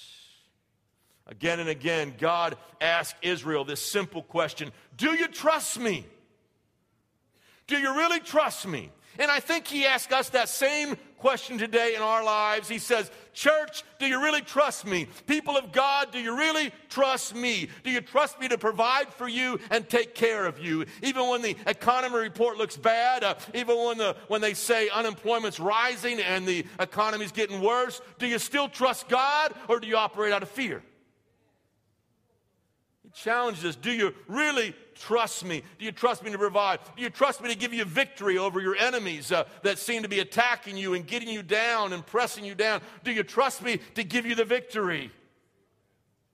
Again 1.28 1.60
and 1.60 1.70
again, 1.70 2.16
God 2.18 2.58
asked 2.82 3.16
Israel 3.22 3.66
this 3.66 3.82
simple 3.82 4.24
question 4.24 4.72
Do 4.98 5.14
you 5.14 5.28
trust 5.28 5.80
me? 5.80 6.06
Do 7.68 7.78
you 7.78 7.96
really 7.96 8.20
trust 8.20 8.68
me? 8.68 8.92
And 9.20 9.32
I 9.32 9.40
think 9.40 9.68
he 9.68 9.86
asks 9.86 10.12
us 10.12 10.30
that 10.30 10.50
same 10.50 10.96
question 11.18 11.58
today 11.58 11.96
in 11.96 12.02
our 12.02 12.24
lives. 12.24 12.68
He 12.68 12.78
says, 12.78 13.10
Church, 13.34 13.84
do 14.00 14.06
you 14.06 14.22
really 14.22 14.42
trust 14.42 14.86
me? 14.86 15.08
People 15.26 15.58
of 15.58 15.72
God, 15.72 16.12
do 16.12 16.20
you 16.20 16.38
really 16.38 16.72
trust 16.90 17.36
me? 17.36 17.70
Do 17.84 17.90
you 17.90 18.02
trust 18.02 18.40
me 18.40 18.48
to 18.50 18.58
provide 18.58 19.12
for 19.14 19.28
you 19.28 19.60
and 19.72 19.90
take 19.90 20.14
care 20.14 20.46
of 20.46 20.60
you? 20.60 20.86
Even 21.02 21.28
when 21.28 21.42
the 21.42 21.56
economy 21.66 22.18
report 22.18 22.58
looks 22.58 22.78
bad, 22.78 23.24
uh, 23.24 23.36
even 23.54 23.76
when, 23.76 23.98
the, 23.98 24.16
when 24.28 24.42
they 24.42 24.54
say 24.54 24.90
unemployment's 24.90 25.60
rising 25.60 26.20
and 26.20 26.46
the 26.46 26.66
economy's 26.80 27.32
getting 27.32 27.62
worse, 27.62 28.02
do 28.20 28.28
you 28.28 28.38
still 28.38 28.70
trust 28.70 29.10
God 29.10 29.54
or 29.68 29.80
do 29.80 29.88
you 29.88 29.98
operate 29.98 30.32
out 30.32 30.44
of 30.44 30.50
fear? 30.50 30.84
He 33.04 33.10
challenges 33.10 33.66
us 33.66 33.76
Do 33.76 33.92
you 33.92 34.14
really 34.28 34.76
trust 34.96 35.46
me? 35.46 35.64
Do 35.78 35.86
you 35.86 35.92
trust 35.92 36.24
me 36.24 36.32
to 36.32 36.38
provide? 36.38 36.80
Do 36.96 37.04
you 37.04 37.10
trust 37.10 37.42
me 37.42 37.50
to 37.50 37.56
give 37.58 37.74
you 37.74 37.86
victory 37.86 38.38
over 38.38 38.60
your 38.60 38.76
enemies 38.76 39.32
uh, 39.32 39.46
that 39.64 39.78
seem 39.78 40.04
to 40.04 40.10
be 40.10 40.20
attacking 40.20 40.78
you 40.78 40.94
and 40.94 41.06
getting 41.06 41.30
you 41.30 41.44
down 41.44 41.94
and 41.94 42.06
pressing 42.06 42.46
you 42.46 42.56
down? 42.56 42.82
Do 43.04 43.12
you 43.12 43.24
trust 43.24 43.62
me 43.62 43.80
to 43.96 44.04
give 44.04 44.26
you 44.26 44.36
the 44.36 44.46
victory? 44.46 45.12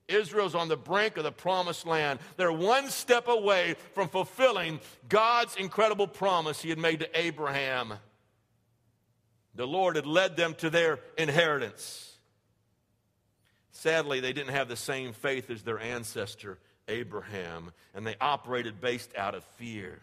Israel's 0.08 0.54
on 0.54 0.68
the 0.68 0.76
brink 0.76 1.16
of 1.16 1.24
the 1.24 1.32
promised 1.32 1.86
land. 1.86 2.18
They're 2.36 2.52
one 2.52 2.88
step 2.90 3.28
away 3.28 3.76
from 3.94 4.08
fulfilling 4.08 4.80
God's 5.08 5.56
incredible 5.56 6.06
promise 6.06 6.60
he 6.60 6.70
had 6.70 6.78
made 6.78 7.00
to 7.00 7.18
Abraham. 7.18 7.94
The 9.54 9.66
Lord 9.66 9.96
had 9.96 10.06
led 10.06 10.36
them 10.36 10.54
to 10.56 10.70
their 10.70 10.98
inheritance. 11.18 12.16
Sadly, 13.72 14.20
they 14.20 14.32
didn't 14.32 14.54
have 14.54 14.68
the 14.68 14.76
same 14.76 15.12
faith 15.12 15.50
as 15.50 15.62
their 15.62 15.78
ancestor 15.78 16.58
Abraham, 16.88 17.72
and 17.94 18.06
they 18.06 18.16
operated 18.20 18.80
based 18.80 19.10
out 19.16 19.34
of 19.34 19.44
fear. 19.56 20.00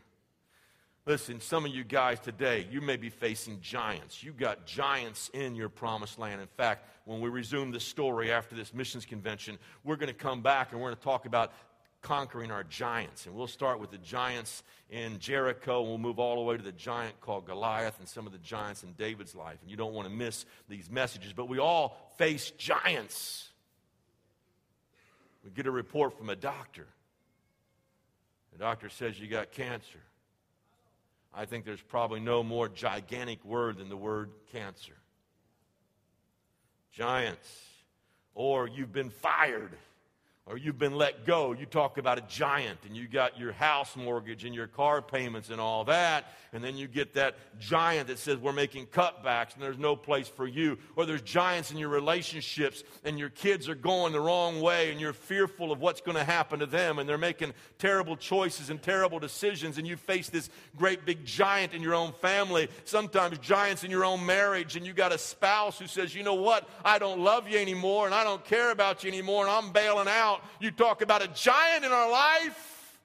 Listen, 1.05 1.41
some 1.41 1.65
of 1.65 1.73
you 1.73 1.83
guys 1.83 2.19
today, 2.19 2.67
you 2.69 2.81
may 2.81 2.95
be 2.95 3.09
facing 3.09 3.59
giants. 3.61 4.23
You've 4.23 4.37
got 4.37 4.67
giants 4.67 5.31
in 5.33 5.55
your 5.55 5.69
promised 5.69 6.19
land. 6.19 6.39
In 6.39 6.47
fact, 6.55 6.85
when 7.05 7.19
we 7.19 7.29
resume 7.29 7.71
the 7.71 7.79
story 7.79 8.31
after 8.31 8.55
this 8.55 8.73
missions 8.73 9.05
convention, 9.05 9.57
we're 9.83 9.95
going 9.95 10.07
to 10.07 10.13
come 10.13 10.41
back 10.41 10.71
and 10.71 10.79
we're 10.79 10.89
going 10.89 10.97
to 10.97 11.03
talk 11.03 11.25
about 11.25 11.51
conquering 12.01 12.51
our 12.51 12.63
giants. 12.63 13.25
And 13.25 13.35
we'll 13.35 13.47
start 13.47 13.79
with 13.79 13.91
the 13.91 13.97
giants 13.97 14.63
in 14.89 15.19
Jericho, 15.19 15.79
and 15.81 15.89
we'll 15.89 15.97
move 15.97 16.19
all 16.19 16.35
the 16.35 16.41
way 16.41 16.57
to 16.57 16.63
the 16.63 16.71
giant 16.71 17.19
called 17.21 17.45
Goliath 17.45 17.99
and 17.99 18.07
some 18.07 18.25
of 18.25 18.31
the 18.31 18.37
giants 18.39 18.83
in 18.83 18.93
David's 18.93 19.35
life. 19.35 19.57
And 19.61 19.69
you 19.69 19.77
don't 19.77 19.93
want 19.93 20.07
to 20.07 20.13
miss 20.13 20.45
these 20.67 20.89
messages, 20.89 21.33
but 21.33 21.49
we 21.49 21.59
all 21.59 22.13
face 22.17 22.51
giants. 22.51 23.48
We 25.43 25.51
get 25.51 25.67
a 25.67 25.71
report 25.71 26.17
from 26.17 26.29
a 26.29 26.35
doctor. 26.35 26.87
The 28.51 28.59
doctor 28.59 28.89
says 28.89 29.19
you 29.19 29.27
got 29.27 29.51
cancer. 29.51 29.99
I 31.33 31.45
think 31.45 31.65
there's 31.65 31.81
probably 31.81 32.19
no 32.19 32.43
more 32.43 32.67
gigantic 32.67 33.43
word 33.45 33.77
than 33.77 33.89
the 33.89 33.97
word 33.97 34.31
cancer. 34.51 34.95
Giants. 36.91 37.47
Or 38.33 38.67
you've 38.67 38.91
been 38.91 39.09
fired 39.09 39.71
or 40.49 40.57
you've 40.57 40.79
been 40.79 40.95
let 40.95 41.27
go. 41.27 41.53
You 41.53 41.67
talk 41.67 41.99
about 41.99 42.17
a 42.17 42.21
giant 42.21 42.79
and 42.87 42.97
you 42.97 43.07
got 43.07 43.37
your 43.37 43.51
house 43.51 43.95
mortgage 43.95 44.45
and 44.45 44.55
your 44.55 44.65
car 44.65 44.99
payments 44.99 45.51
and 45.51 45.61
all 45.61 45.83
that. 45.85 46.33
And 46.51 46.63
then 46.63 46.75
you 46.75 46.87
get 46.87 47.13
that 47.13 47.35
giant 47.59 48.07
that 48.07 48.17
says 48.17 48.39
we're 48.39 48.51
making 48.51 48.87
cutbacks 48.87 49.53
and 49.53 49.61
there's 49.61 49.77
no 49.77 49.95
place 49.95 50.27
for 50.27 50.47
you. 50.47 50.79
Or 50.95 51.05
there's 51.05 51.21
giants 51.21 51.69
in 51.69 51.77
your 51.77 51.89
relationships 51.89 52.83
and 53.03 53.19
your 53.19 53.29
kids 53.29 53.69
are 53.69 53.75
going 53.75 54.11
the 54.11 54.19
wrong 54.19 54.59
way 54.59 54.89
and 54.91 54.99
you're 54.99 55.13
fearful 55.13 55.71
of 55.71 55.81
what's 55.81 56.01
going 56.01 56.17
to 56.17 56.23
happen 56.23 56.57
to 56.59 56.65
them 56.65 56.97
and 56.97 57.07
they're 57.07 57.19
making 57.19 57.53
terrible 57.77 58.17
choices 58.17 58.71
and 58.71 58.81
terrible 58.81 59.19
decisions 59.19 59.77
and 59.77 59.87
you 59.87 59.97
face 59.97 60.29
this 60.29 60.49
great 60.75 61.05
big 61.05 61.23
giant 61.23 61.75
in 61.75 61.83
your 61.83 61.93
own 61.93 62.11
family. 62.13 62.69
Sometimes 62.85 63.37
giants 63.37 63.83
in 63.83 63.91
your 63.91 64.03
own 64.03 64.25
marriage 64.25 64.75
and 64.75 64.83
you 64.83 64.93
got 64.93 65.13
a 65.13 65.17
spouse 65.19 65.77
who 65.77 65.85
says, 65.85 66.15
you 66.15 66.23
know 66.23 66.33
what, 66.33 66.67
I 66.83 66.97
don't 66.97 67.19
love 67.19 67.47
you 67.47 67.59
anymore 67.59 68.07
and 68.07 68.15
I 68.15 68.23
don't 68.23 68.43
care 68.43 68.71
about 68.71 69.03
you 69.03 69.09
anymore 69.09 69.45
and 69.45 69.51
I'm 69.51 69.71
bailing 69.71 70.07
out 70.07 70.38
you 70.59 70.71
talk 70.71 71.01
about 71.01 71.23
a 71.23 71.27
giant 71.27 71.85
in 71.85 71.91
our 71.91 72.09
life. 72.09 72.97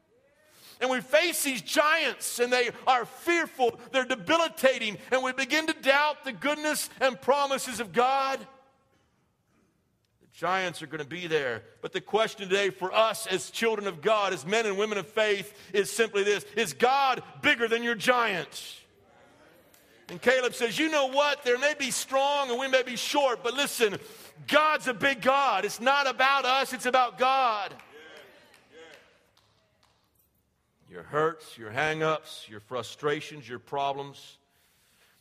And 0.80 0.90
we 0.90 1.00
face 1.00 1.42
these 1.42 1.62
giants, 1.62 2.38
and 2.40 2.52
they 2.52 2.70
are 2.86 3.04
fearful, 3.04 3.78
they're 3.92 4.04
debilitating, 4.04 4.98
and 5.12 5.22
we 5.22 5.32
begin 5.32 5.66
to 5.68 5.72
doubt 5.72 6.24
the 6.24 6.32
goodness 6.32 6.90
and 7.00 7.20
promises 7.20 7.80
of 7.80 7.92
God. 7.92 8.40
The 10.20 10.26
giants 10.32 10.82
are 10.82 10.86
going 10.86 11.02
to 11.02 11.08
be 11.08 11.26
there. 11.26 11.62
But 11.80 11.92
the 11.92 12.00
question 12.00 12.48
today 12.48 12.70
for 12.70 12.92
us 12.92 13.26
as 13.26 13.50
children 13.50 13.86
of 13.86 14.02
God, 14.02 14.32
as 14.32 14.44
men 14.44 14.66
and 14.66 14.76
women 14.76 14.98
of 14.98 15.06
faith, 15.06 15.56
is 15.72 15.90
simply 15.90 16.24
this 16.24 16.44
Is 16.56 16.72
God 16.72 17.22
bigger 17.40 17.68
than 17.68 17.82
your 17.82 17.94
giants? 17.94 18.80
And 20.08 20.20
Caleb 20.20 20.54
says, 20.54 20.78
You 20.78 20.90
know 20.90 21.06
what? 21.06 21.44
There 21.44 21.58
may 21.58 21.74
be 21.78 21.90
strong 21.90 22.50
and 22.50 22.58
we 22.58 22.68
may 22.68 22.82
be 22.82 22.96
short, 22.96 23.42
but 23.42 23.54
listen, 23.54 23.98
God's 24.46 24.88
a 24.88 24.94
big 24.94 25.22
God. 25.22 25.64
It's 25.64 25.80
not 25.80 26.08
about 26.08 26.44
us, 26.44 26.72
it's 26.72 26.86
about 26.86 27.18
God. 27.18 27.74
Your 30.90 31.02
hurts, 31.02 31.58
your 31.58 31.70
hang 31.70 32.02
ups, 32.02 32.46
your 32.48 32.60
frustrations, 32.60 33.48
your 33.48 33.58
problems, 33.58 34.38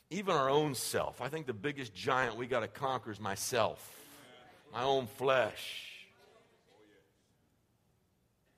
even 0.09 0.35
our 0.35 0.49
own 0.49 0.75
self. 0.75 1.21
I 1.21 1.29
think 1.29 1.47
the 1.47 1.53
biggest 1.53 1.95
giant 1.95 2.37
we 2.37 2.45
got 2.45 2.59
to 2.59 2.67
conquer 2.67 3.11
is 3.11 3.19
myself, 3.19 3.91
my 4.71 4.83
own 4.83 5.07
flesh. 5.07 5.89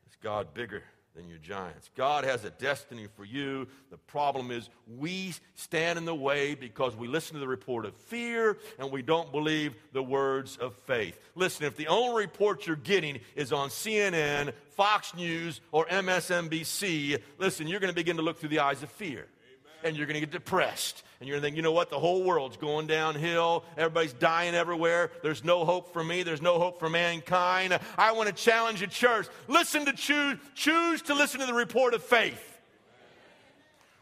Is 0.09 0.17
God 0.21 0.53
bigger? 0.53 0.83
Than 1.15 1.27
your 1.29 1.37
giants. 1.37 1.89
God 1.95 2.25
has 2.25 2.43
a 2.43 2.49
destiny 2.49 3.07
for 3.15 3.23
you. 3.23 3.67
The 3.89 3.97
problem 3.97 4.51
is 4.51 4.69
we 4.97 5.33
stand 5.55 5.97
in 5.97 6.05
the 6.05 6.15
way 6.15 6.55
because 6.55 6.95
we 6.95 7.07
listen 7.07 7.35
to 7.35 7.39
the 7.39 7.47
report 7.47 7.85
of 7.85 7.95
fear 7.95 8.57
and 8.77 8.91
we 8.91 9.01
don't 9.01 9.31
believe 9.31 9.73
the 9.93 10.03
words 10.03 10.57
of 10.57 10.75
faith. 10.75 11.17
Listen, 11.35 11.65
if 11.65 11.77
the 11.77 11.87
only 11.87 12.23
report 12.23 12.67
you're 12.67 12.75
getting 12.75 13.19
is 13.35 13.53
on 13.53 13.69
CNN, 13.69 14.51
Fox 14.71 15.15
News, 15.15 15.61
or 15.71 15.85
MSNBC, 15.85 17.21
listen, 17.37 17.67
you're 17.67 17.79
going 17.79 17.91
to 17.91 17.95
begin 17.95 18.17
to 18.17 18.23
look 18.23 18.37
through 18.37 18.49
the 18.49 18.59
eyes 18.59 18.83
of 18.83 18.91
fear 18.91 19.27
and 19.85 19.95
you're 19.95 20.07
going 20.07 20.15
to 20.15 20.19
get 20.19 20.31
depressed. 20.31 21.03
And 21.19 21.29
you're 21.29 21.35
going 21.35 21.43
to 21.43 21.47
think, 21.47 21.55
you 21.55 21.61
know 21.61 21.71
what? 21.71 21.89
The 21.89 21.99
whole 21.99 22.23
world's 22.23 22.57
going 22.57 22.87
downhill. 22.87 23.63
Everybody's 23.77 24.13
dying 24.13 24.55
everywhere. 24.55 25.11
There's 25.23 25.43
no 25.43 25.63
hope 25.63 25.93
for 25.93 26.03
me. 26.03 26.23
There's 26.23 26.41
no 26.41 26.59
hope 26.59 26.79
for 26.79 26.89
mankind. 26.89 27.77
I 27.97 28.11
want 28.11 28.27
to 28.27 28.35
challenge 28.35 28.81
a 28.81 28.87
church. 28.87 29.27
Listen 29.47 29.85
to 29.85 29.93
choose, 29.93 30.37
choose 30.55 31.01
to 31.03 31.13
listen 31.13 31.39
to 31.39 31.45
the 31.45 31.53
report 31.53 31.93
of 31.93 32.03
faith. 32.03 32.51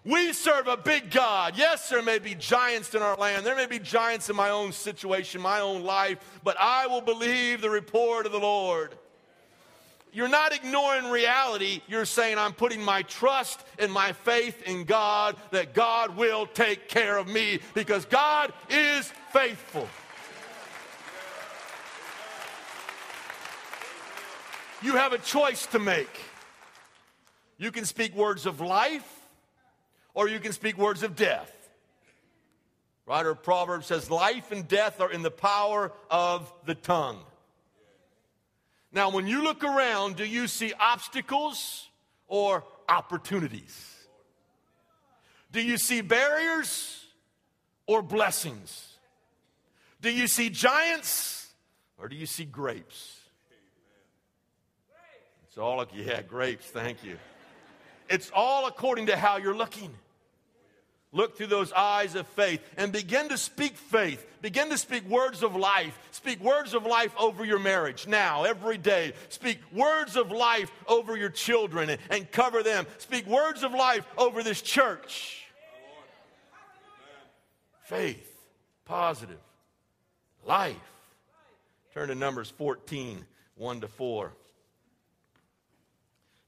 We 0.06 0.34
serve 0.34 0.68
a 0.68 0.76
big 0.76 1.12
God. 1.12 1.54
Yes, 1.56 1.90
there 1.90 2.02
may 2.02 2.20
be 2.20 2.36
giants 2.36 2.94
in 2.96 3.02
our 3.02 3.16
land. 3.16 3.46
There 3.46 3.56
may 3.56 3.68
be 3.68 3.80
giants 3.80 4.30
in 4.30 4.36
my 4.36 4.50
own 4.50 4.72
situation, 4.72 5.40
my 5.40 5.62
own 5.62 5.84
life, 5.84 6.18
but 6.44 6.58
I 6.60 6.88
will 6.88 7.02
believe 7.02 7.62
the 7.62 7.70
report 7.70 8.26
of 8.26 8.32
the 8.32 8.40
Lord 8.40 8.96
you're 10.14 10.28
not 10.28 10.54
ignoring 10.54 11.10
reality. 11.10 11.82
You're 11.88 12.06
saying, 12.06 12.38
I'm 12.38 12.54
putting 12.54 12.84
my 12.84 13.02
trust 13.02 13.60
and 13.80 13.92
my 13.92 14.14
faith 14.14 14.62
in 14.64 14.84
God 14.84 15.36
that 15.50 15.74
God 15.74 16.16
will 16.16 16.46
take 16.46 16.88
care 16.88 17.18
of 17.18 17.28
me 17.28 17.60
because 17.74 18.06
God 18.06 18.54
is 18.70 19.12
faithful. 19.32 19.90
You 24.84 24.94
have 24.94 25.14
a 25.14 25.18
choice 25.18 25.66
to 25.68 25.80
make. 25.80 26.20
You 27.58 27.72
can 27.72 27.86
speak 27.86 28.16
words 28.16 28.46
of 28.46 28.62
life 28.62 29.08
or 30.14 30.28
you 30.28 30.40
can 30.40 30.52
speak 30.52 30.78
words 30.78 31.02
of 31.02 31.16
death. 31.16 31.52
Writer 33.06 33.32
of 33.32 33.42
Proverbs 33.42 33.88
says, 33.88 34.12
Life 34.12 34.52
and 34.52 34.68
death 34.68 35.02
are 35.02 35.12
in 35.12 35.24
the 35.24 35.32
power 35.32 35.92
of 36.12 36.54
the 36.66 36.76
tongue. 36.76 37.20
Now, 38.94 39.10
when 39.10 39.26
you 39.26 39.44
look 39.44 39.64
around, 39.64 40.18
do 40.18 40.24
you 40.24 40.48
see 40.48 40.72
obstacles 40.80 41.90
or 42.28 42.64
opportunities? 42.88 44.06
Do 45.52 45.62
you 45.62 45.78
see 45.78 46.02
barriers 46.02 47.04
or 47.88 48.04
blessings? 48.04 48.98
Do 50.00 50.12
you 50.12 50.28
see 50.28 50.50
giants 50.50 51.54
or 51.98 52.08
do 52.08 52.16
you 52.16 52.28
see 52.28 52.46
grapes? 52.46 53.20
It's 55.48 55.58
all, 55.58 55.84
yeah, 55.94 56.22
grapes, 56.22 56.66
thank 56.68 57.04
you. 57.04 57.18
It's 58.10 58.32
all 58.34 58.68
according 58.68 59.08
to 59.08 59.18
how 59.18 59.38
you're 59.38 59.56
looking. 59.56 59.92
Look 61.16 61.38
through 61.38 61.48
those 61.48 61.72
eyes 61.72 62.16
of 62.16 62.28
faith 62.30 62.60
and 62.76 62.92
begin 62.92 63.30
to 63.30 63.38
speak 63.38 63.78
faith. 63.78 64.26
Begin 64.42 64.72
to 64.72 64.80
speak 64.80 65.08
words 65.08 65.44
of 65.44 65.56
life. 65.56 65.98
Speak 66.10 66.42
words 66.42 66.74
of 66.74 66.88
life 66.88 67.14
over 67.20 67.46
your 67.46 67.60
marriage 67.60 68.08
now, 68.08 68.46
every 68.46 68.80
day. 68.80 69.14
Speak 69.30 69.60
words 69.72 70.18
of 70.18 70.32
life 70.32 70.72
over 70.88 71.16
your 71.16 71.30
children 71.30 71.92
and, 71.92 72.02
and 72.10 72.32
cover 72.32 72.64
them. 72.64 72.88
Speak 72.98 73.28
words 73.28 73.62
of 73.62 73.74
life 73.74 74.06
over 74.18 74.42
this 74.42 74.60
church. 74.60 75.46
Faith, 77.84 78.36
positive, 78.86 79.40
life. 80.48 80.76
Turn 81.94 82.08
to 82.08 82.16
Numbers 82.16 82.50
14, 82.58 83.24
1 83.56 83.82
to 83.82 83.88
4. 83.88 84.34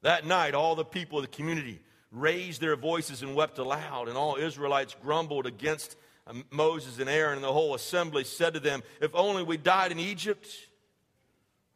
That 0.02 0.26
night, 0.26 0.56
all 0.56 0.74
the 0.76 0.84
people 0.84 1.20
of 1.20 1.24
the 1.24 1.32
community 1.32 1.80
raised 2.16 2.62
their 2.62 2.76
voices 2.76 3.22
and 3.22 3.36
wept 3.36 3.60
aloud, 3.60 4.08
and 4.08 4.18
all 4.18 4.38
Israelites 4.38 4.96
grumbled 5.02 5.46
against 5.46 5.96
um, 6.28 6.46
Moses 6.50 7.00
and 7.00 7.10
Aaron, 7.10 7.36
and 7.36 7.44
the 7.44 7.54
whole 7.54 7.76
assembly 7.76 8.24
said 8.24 8.54
to 8.56 8.60
them, 8.60 8.82
If 9.02 9.14
only 9.14 9.44
we 9.44 9.58
died 9.58 9.92
in 9.92 10.00
Egypt 10.00 10.48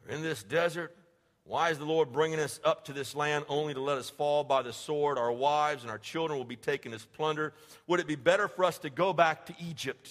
or 0.06 0.14
in 0.14 0.22
this 0.22 0.42
desert. 0.42 0.96
Why 1.44 1.70
is 1.70 1.78
the 1.78 1.84
Lord 1.84 2.12
bringing 2.12 2.38
us 2.38 2.60
up 2.64 2.84
to 2.84 2.92
this 2.92 3.16
land 3.16 3.44
only 3.48 3.74
to 3.74 3.80
let 3.80 3.98
us 3.98 4.08
fall 4.08 4.44
by 4.44 4.62
the 4.62 4.72
sword? 4.72 5.18
Our 5.18 5.32
wives 5.32 5.82
and 5.82 5.90
our 5.90 5.98
children 5.98 6.38
will 6.38 6.46
be 6.46 6.54
taken 6.54 6.92
as 6.92 7.04
plunder. 7.04 7.54
Would 7.88 7.98
it 7.98 8.06
be 8.06 8.14
better 8.14 8.46
for 8.46 8.64
us 8.64 8.78
to 8.78 8.90
go 8.90 9.12
back 9.12 9.46
to 9.46 9.54
Egypt? 9.58 10.08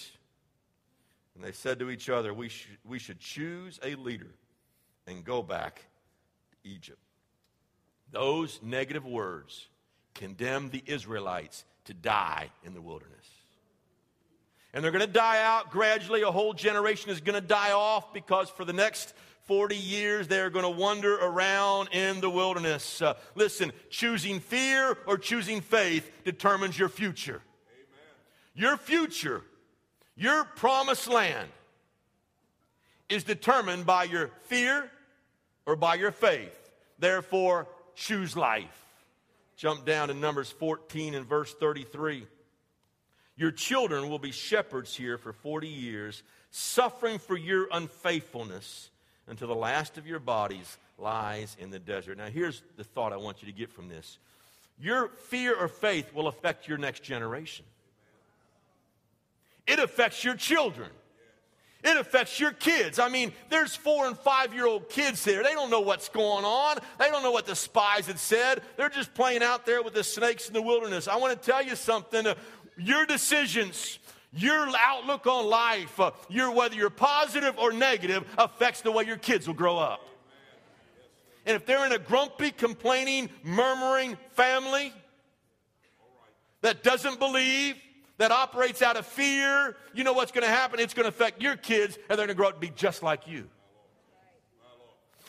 And 1.34 1.42
they 1.42 1.52
said 1.52 1.78
to 1.78 1.88
each 1.88 2.10
other, 2.10 2.34
We, 2.34 2.50
sh- 2.50 2.68
we 2.84 2.98
should 2.98 3.20
choose 3.20 3.80
a 3.82 3.94
leader 3.94 4.34
and 5.06 5.24
go 5.24 5.42
back 5.42 5.86
to 6.50 6.68
Egypt. 6.68 6.98
Those 8.12 8.60
negative 8.62 9.06
words 9.06 9.69
condemned 10.20 10.70
the 10.70 10.82
Israelites 10.86 11.64
to 11.86 11.94
die 11.94 12.50
in 12.62 12.74
the 12.74 12.82
wilderness. 12.82 13.16
And 14.74 14.84
they're 14.84 14.92
going 14.92 15.04
to 15.04 15.12
die 15.12 15.42
out 15.42 15.70
gradually. 15.70 16.20
A 16.22 16.30
whole 16.30 16.52
generation 16.52 17.10
is 17.10 17.22
going 17.22 17.40
to 17.40 17.46
die 17.46 17.72
off 17.72 18.12
because 18.12 18.50
for 18.50 18.66
the 18.66 18.74
next 18.74 19.14
40 19.46 19.74
years 19.74 20.28
they're 20.28 20.50
going 20.50 20.64
to 20.64 20.70
wander 20.70 21.16
around 21.16 21.88
in 21.92 22.20
the 22.20 22.28
wilderness. 22.28 23.00
Uh, 23.00 23.14
listen, 23.34 23.72
choosing 23.88 24.40
fear 24.40 24.96
or 25.06 25.16
choosing 25.16 25.62
faith 25.62 26.08
determines 26.22 26.78
your 26.78 26.90
future. 26.90 27.40
Amen. 27.72 28.04
Your 28.54 28.76
future, 28.76 29.42
your 30.16 30.44
promised 30.44 31.08
land, 31.08 31.48
is 33.08 33.24
determined 33.24 33.86
by 33.86 34.04
your 34.04 34.30
fear 34.42 34.90
or 35.64 35.76
by 35.76 35.94
your 35.94 36.12
faith. 36.12 36.70
Therefore, 36.98 37.66
choose 37.94 38.36
life. 38.36 38.89
Jump 39.60 39.84
down 39.84 40.08
to 40.08 40.14
Numbers 40.14 40.50
14 40.50 41.14
and 41.14 41.26
verse 41.26 41.52
33. 41.52 42.26
Your 43.36 43.50
children 43.50 44.08
will 44.08 44.18
be 44.18 44.32
shepherds 44.32 44.96
here 44.96 45.18
for 45.18 45.34
40 45.34 45.68
years, 45.68 46.22
suffering 46.50 47.18
for 47.18 47.36
your 47.36 47.68
unfaithfulness 47.70 48.88
until 49.26 49.48
the 49.48 49.54
last 49.54 49.98
of 49.98 50.06
your 50.06 50.18
bodies 50.18 50.78
lies 50.96 51.58
in 51.60 51.68
the 51.68 51.78
desert. 51.78 52.16
Now, 52.16 52.28
here's 52.28 52.62
the 52.78 52.84
thought 52.84 53.12
I 53.12 53.18
want 53.18 53.42
you 53.42 53.52
to 53.52 53.58
get 53.58 53.70
from 53.70 53.90
this 53.90 54.16
your 54.80 55.08
fear 55.08 55.54
or 55.54 55.68
faith 55.68 56.14
will 56.14 56.28
affect 56.28 56.66
your 56.66 56.78
next 56.78 57.02
generation, 57.02 57.66
it 59.66 59.78
affects 59.78 60.24
your 60.24 60.36
children. 60.36 60.88
It 61.82 61.96
affects 61.96 62.38
your 62.38 62.52
kids. 62.52 62.98
I 62.98 63.08
mean, 63.08 63.32
there's 63.48 63.74
four 63.74 64.06
and 64.06 64.18
five 64.18 64.52
year 64.52 64.66
old 64.66 64.90
kids 64.90 65.24
there. 65.24 65.42
They 65.42 65.52
don't 65.52 65.70
know 65.70 65.80
what's 65.80 66.08
going 66.10 66.44
on. 66.44 66.78
They 66.98 67.08
don't 67.08 67.22
know 67.22 67.30
what 67.30 67.46
the 67.46 67.56
spies 67.56 68.06
had 68.06 68.18
said. 68.18 68.62
They're 68.76 68.90
just 68.90 69.14
playing 69.14 69.42
out 69.42 69.64
there 69.64 69.82
with 69.82 69.94
the 69.94 70.04
snakes 70.04 70.46
in 70.48 70.52
the 70.52 70.62
wilderness. 70.62 71.08
I 71.08 71.16
want 71.16 71.40
to 71.40 71.50
tell 71.50 71.62
you 71.62 71.76
something. 71.76 72.26
Uh, 72.26 72.34
your 72.76 73.06
decisions, 73.06 73.98
your 74.32 74.68
outlook 74.76 75.26
on 75.26 75.46
life, 75.46 75.98
uh, 75.98 76.10
your, 76.28 76.50
whether 76.50 76.74
you're 76.74 76.90
positive 76.90 77.58
or 77.58 77.72
negative, 77.72 78.24
affects 78.36 78.82
the 78.82 78.92
way 78.92 79.04
your 79.04 79.16
kids 79.16 79.46
will 79.46 79.54
grow 79.54 79.78
up. 79.78 80.06
And 81.46 81.56
if 81.56 81.64
they're 81.64 81.86
in 81.86 81.92
a 81.92 81.98
grumpy, 81.98 82.50
complaining, 82.50 83.30
murmuring 83.42 84.18
family 84.32 84.92
that 86.60 86.82
doesn't 86.82 87.18
believe, 87.18 87.76
that 88.20 88.30
operates 88.30 88.82
out 88.82 88.98
of 88.98 89.06
fear, 89.06 89.74
you 89.94 90.04
know 90.04 90.12
what's 90.12 90.30
going 90.30 90.46
to 90.46 90.52
happen? 90.52 90.78
It's 90.78 90.92
going 90.92 91.04
to 91.04 91.08
affect 91.08 91.40
your 91.40 91.56
kids, 91.56 91.96
and 91.96 92.18
they're 92.18 92.26
going 92.26 92.28
to 92.28 92.34
grow 92.34 92.48
up 92.48 92.54
to 92.54 92.60
be 92.60 92.68
just 92.68 93.02
like 93.02 93.26
you. 93.26 93.48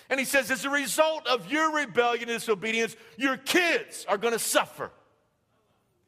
And 0.09 0.19
he 0.19 0.25
says, 0.25 0.51
as 0.51 0.65
a 0.65 0.69
result 0.69 1.25
of 1.25 1.49
your 1.49 1.73
rebellion 1.73 2.27
and 2.27 2.37
disobedience, 2.37 2.97
your 3.15 3.37
kids 3.37 4.05
are 4.09 4.17
going 4.17 4.33
to 4.33 4.39
suffer. 4.39 4.91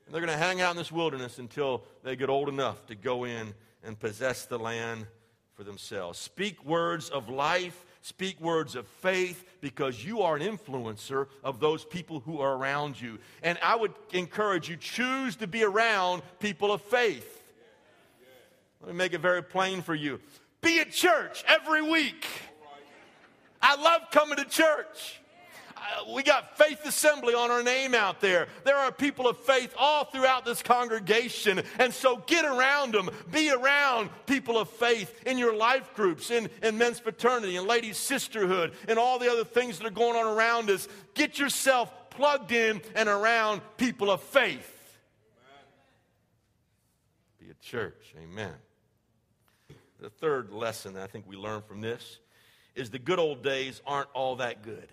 And 0.05 0.13
they're 0.13 0.19
going 0.19 0.37
to 0.37 0.45
hang 0.45 0.59
out 0.59 0.71
in 0.71 0.77
this 0.77 0.91
wilderness 0.91 1.39
until 1.39 1.85
they 2.03 2.17
get 2.17 2.29
old 2.29 2.49
enough 2.49 2.85
to 2.87 2.95
go 2.95 3.23
in 3.23 3.53
and 3.81 3.97
possess 3.97 4.45
the 4.45 4.59
land 4.59 5.07
for 5.53 5.63
themselves. 5.63 6.19
Speak 6.19 6.65
words 6.65 7.09
of 7.09 7.29
life 7.29 7.85
speak 8.03 8.39
words 8.41 8.75
of 8.75 8.85
faith 8.85 9.45
because 9.61 10.05
you 10.05 10.21
are 10.21 10.35
an 10.35 10.41
influencer 10.41 11.27
of 11.41 11.61
those 11.61 11.85
people 11.85 12.19
who 12.19 12.41
are 12.41 12.53
around 12.55 12.99
you. 12.99 13.17
And 13.41 13.57
I 13.63 13.75
would 13.75 13.93
encourage 14.11 14.69
you 14.69 14.75
choose 14.75 15.37
to 15.37 15.47
be 15.47 15.63
around 15.63 16.21
people 16.39 16.71
of 16.71 16.81
faith. 16.81 17.41
Let 18.81 18.91
me 18.91 18.97
make 18.97 19.13
it 19.13 19.21
very 19.21 19.41
plain 19.41 19.81
for 19.81 19.95
you. 19.95 20.19
Be 20.61 20.81
at 20.81 20.91
church 20.91 21.45
every 21.47 21.81
week. 21.81 22.27
I 23.61 23.81
love 23.81 24.01
coming 24.11 24.37
to 24.37 24.45
church. 24.45 25.21
Uh, 25.83 26.13
we 26.13 26.23
got 26.23 26.57
Faith 26.57 26.85
Assembly 26.85 27.33
on 27.33 27.51
our 27.51 27.61
name 27.61 27.93
out 27.93 28.21
there. 28.21 28.47
There 28.63 28.77
are 28.77 28.91
people 28.91 29.27
of 29.27 29.37
faith 29.39 29.73
all 29.77 30.05
throughout 30.05 30.45
this 30.45 30.61
congregation. 30.61 31.61
And 31.77 31.93
so 31.93 32.23
get 32.25 32.45
around 32.45 32.93
them. 32.93 33.09
Be 33.31 33.51
around 33.51 34.09
people 34.25 34.57
of 34.57 34.69
faith 34.69 35.23
in 35.25 35.37
your 35.37 35.53
life 35.53 35.93
groups, 35.93 36.31
in, 36.31 36.49
in 36.61 36.77
men's 36.77 36.99
fraternity, 36.99 37.57
and 37.57 37.67
ladies' 37.67 37.97
sisterhood, 37.97 38.73
and 38.87 38.97
all 38.97 39.19
the 39.19 39.29
other 39.29 39.43
things 39.43 39.77
that 39.77 39.85
are 39.85 39.91
going 39.91 40.15
on 40.15 40.25
around 40.25 40.69
us. 40.69 40.87
Get 41.15 41.37
yourself 41.37 41.91
plugged 42.09 42.51
in 42.51 42.81
and 42.95 43.09
around 43.09 43.61
people 43.77 44.09
of 44.09 44.21
faith. 44.21 44.69
Be 47.39 47.49
a 47.49 47.55
church. 47.55 48.13
Amen. 48.23 48.53
The 49.99 50.09
third 50.09 50.51
lesson 50.51 50.95
I 50.97 51.07
think 51.07 51.25
we 51.27 51.35
learn 51.35 51.61
from 51.61 51.81
this 51.81 52.19
is 52.75 52.89
the 52.89 52.99
good 52.99 53.19
old 53.19 53.43
days 53.43 53.81
aren't 53.85 54.09
all 54.13 54.37
that 54.37 54.63
good. 54.63 54.89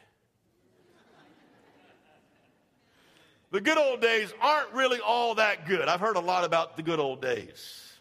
The 3.51 3.61
good 3.61 3.79
old 3.79 4.01
days 4.01 4.33
aren't 4.41 4.73
really 4.73 5.01
all 5.01 5.35
that 5.37 5.67
good. 5.67 5.89
I've 5.89 6.01
heard 6.01 6.17
a 6.17 6.21
lot 6.21 6.45
about 6.45 6.77
the 6.77 6.83
good 6.83 7.01
old 7.01 7.21
days. 7.21 7.93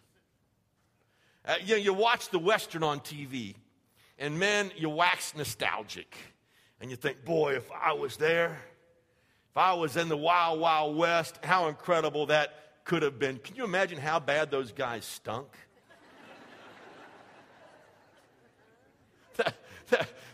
Uh, 1.46 1.56
you, 1.64 1.76
know, 1.76 1.82
you 1.82 1.94
watch 1.94 2.30
the 2.30 2.40
Western 2.40 2.84
on 2.84 3.00
TV, 3.00 3.56
and 4.20 4.38
man, 4.38 4.72
you 4.78 4.90
wax 4.90 5.36
nostalgic. 5.36 6.16
And 6.82 6.90
you 6.90 6.96
think, 6.96 7.26
boy, 7.26 7.56
if 7.56 7.70
I 7.72 7.94
was 7.94 8.16
there, 8.18 8.58
if 9.52 9.58
I 9.58 9.74
was 9.74 9.98
in 9.98 10.08
the 10.08 10.16
wild, 10.16 10.60
wild 10.60 10.96
west, 10.96 11.40
how 11.44 11.68
incredible 11.68 12.28
that 12.28 12.54
could 12.86 13.02
have 13.02 13.20
been. 13.20 13.38
Can 13.40 13.56
you 13.56 13.64
imagine 13.64 13.98
how 13.98 14.20
bad 14.20 14.52
those 14.52 14.72
guys 14.72 15.04
stunk? 15.06 15.48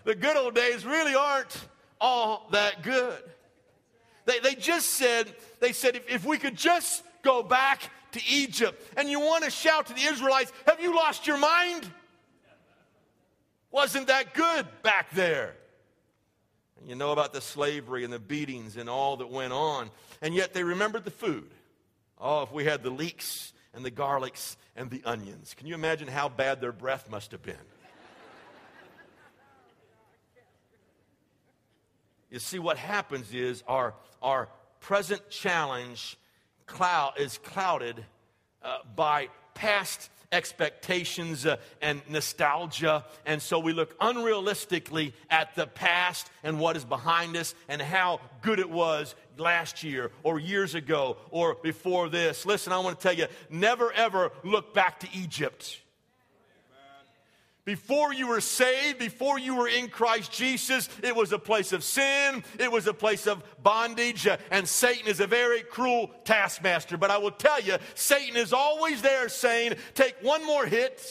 the 0.04 0.16
good 0.16 0.38
old 0.38 0.56
days 0.56 0.86
really 0.86 1.16
aren't 1.16 1.68
all 2.00 2.48
that 2.52 2.84
good. 2.84 3.24
They, 4.26 4.40
they 4.40 4.56
just 4.56 4.90
said, 4.90 5.34
they 5.60 5.72
said, 5.72 5.96
if, 5.96 6.10
if 6.10 6.26
we 6.26 6.38
could 6.38 6.56
just 6.56 7.04
go 7.24 7.44
back 7.44 7.90
to 8.14 8.22
Egypt. 8.30 8.82
And 8.98 9.10
you 9.10 9.20
want 9.20 9.44
to 9.44 9.50
shout 9.50 9.88
to 9.88 9.94
the 9.94 10.02
Israelites, 10.02 10.52
have 10.68 10.80
you 10.80 10.96
lost 10.96 11.28
your 11.28 11.38
mind? 11.38 11.90
Wasn't 13.72 14.08
that 14.08 14.34
good 14.34 14.66
back 14.84 15.12
there? 15.12 15.56
And 16.80 16.90
you 16.90 16.96
know 16.96 17.12
about 17.12 17.34
the 17.34 17.42
slavery 17.42 18.04
and 18.04 18.14
the 18.14 18.20
beatings 18.20 18.78
and 18.78 18.90
all 18.90 19.18
that 19.18 19.30
went 19.30 19.54
on. 19.54 19.92
And 20.22 20.34
yet 20.34 20.54
they 20.54 20.64
remembered 20.64 21.04
the 21.04 21.12
food. 21.12 21.50
Oh, 22.20 22.44
if 22.44 22.52
we 22.52 22.64
had 22.64 22.84
the 22.84 22.90
leeks 22.90 23.54
and 23.74 23.84
the 23.84 23.92
garlics 23.92 24.56
and 24.76 24.90
the 24.90 25.02
onions. 25.04 25.54
Can 25.58 25.68
you 25.68 25.76
imagine 25.76 26.08
how 26.08 26.30
bad 26.30 26.62
their 26.62 26.72
breath 26.72 27.10
must 27.10 27.32
have 27.32 27.44
been? 27.44 27.56
You 32.36 32.40
see, 32.40 32.60
what 32.60 32.78
happens 32.78 33.34
is 33.34 33.64
our, 33.66 33.94
our 34.22 34.50
present 34.82 35.30
challenge 35.30 36.18
cloud, 36.66 37.14
is 37.18 37.38
clouded 37.38 38.04
uh, 38.62 38.80
by 38.94 39.30
past 39.54 40.10
expectations 40.34 41.46
uh, 41.46 41.56
and 41.82 42.02
nostalgia. 42.10 43.06
And 43.26 43.42
so 43.42 43.58
we 43.58 43.72
look 43.72 43.98
unrealistically 44.00 45.14
at 45.30 45.56
the 45.56 45.66
past 45.66 46.30
and 46.44 46.60
what 46.60 46.76
is 46.76 46.84
behind 46.84 47.38
us 47.38 47.56
and 47.70 47.82
how 47.82 48.20
good 48.42 48.60
it 48.60 48.70
was 48.70 49.16
last 49.38 49.82
year 49.82 50.12
or 50.24 50.38
years 50.38 50.76
ago 50.76 51.16
or 51.32 51.56
before 51.56 52.10
this. 52.10 52.46
Listen, 52.46 52.74
I 52.74 52.80
want 52.80 53.00
to 53.00 53.02
tell 53.02 53.16
you 53.18 53.28
never 53.50 53.94
ever 53.94 54.34
look 54.44 54.74
back 54.74 55.00
to 55.00 55.08
Egypt. 55.14 55.80
Before 57.66 58.14
you 58.14 58.28
were 58.28 58.42
saved, 58.42 59.00
before 59.00 59.40
you 59.40 59.56
were 59.56 59.68
in 59.68 59.90
Christ 59.90 60.32
Jesus, 60.32 60.88
it 61.02 61.16
was 61.16 61.32
a 61.32 61.40
place 61.40 61.74
of 61.74 61.84
sin, 61.84 62.44
it 62.60 62.72
was 62.72 62.86
a 62.86 62.94
place 62.94 63.26
of 63.26 63.44
bondage, 63.64 64.28
uh, 64.28 64.38
and 64.52 64.70
Satan 64.70 65.08
is 65.08 65.20
a 65.20 65.26
very 65.26 65.64
cruel 65.64 66.12
taskmaster. 66.26 66.96
But 66.96 67.10
I 67.10 67.18
will 67.18 67.32
tell 67.32 67.60
you, 67.60 67.78
Satan 67.96 68.38
is 68.38 68.54
always 68.54 69.02
there 69.02 69.30
saying, 69.30 69.74
Take 69.96 70.16
one 70.22 70.46
more 70.46 70.68
hit, 70.68 71.02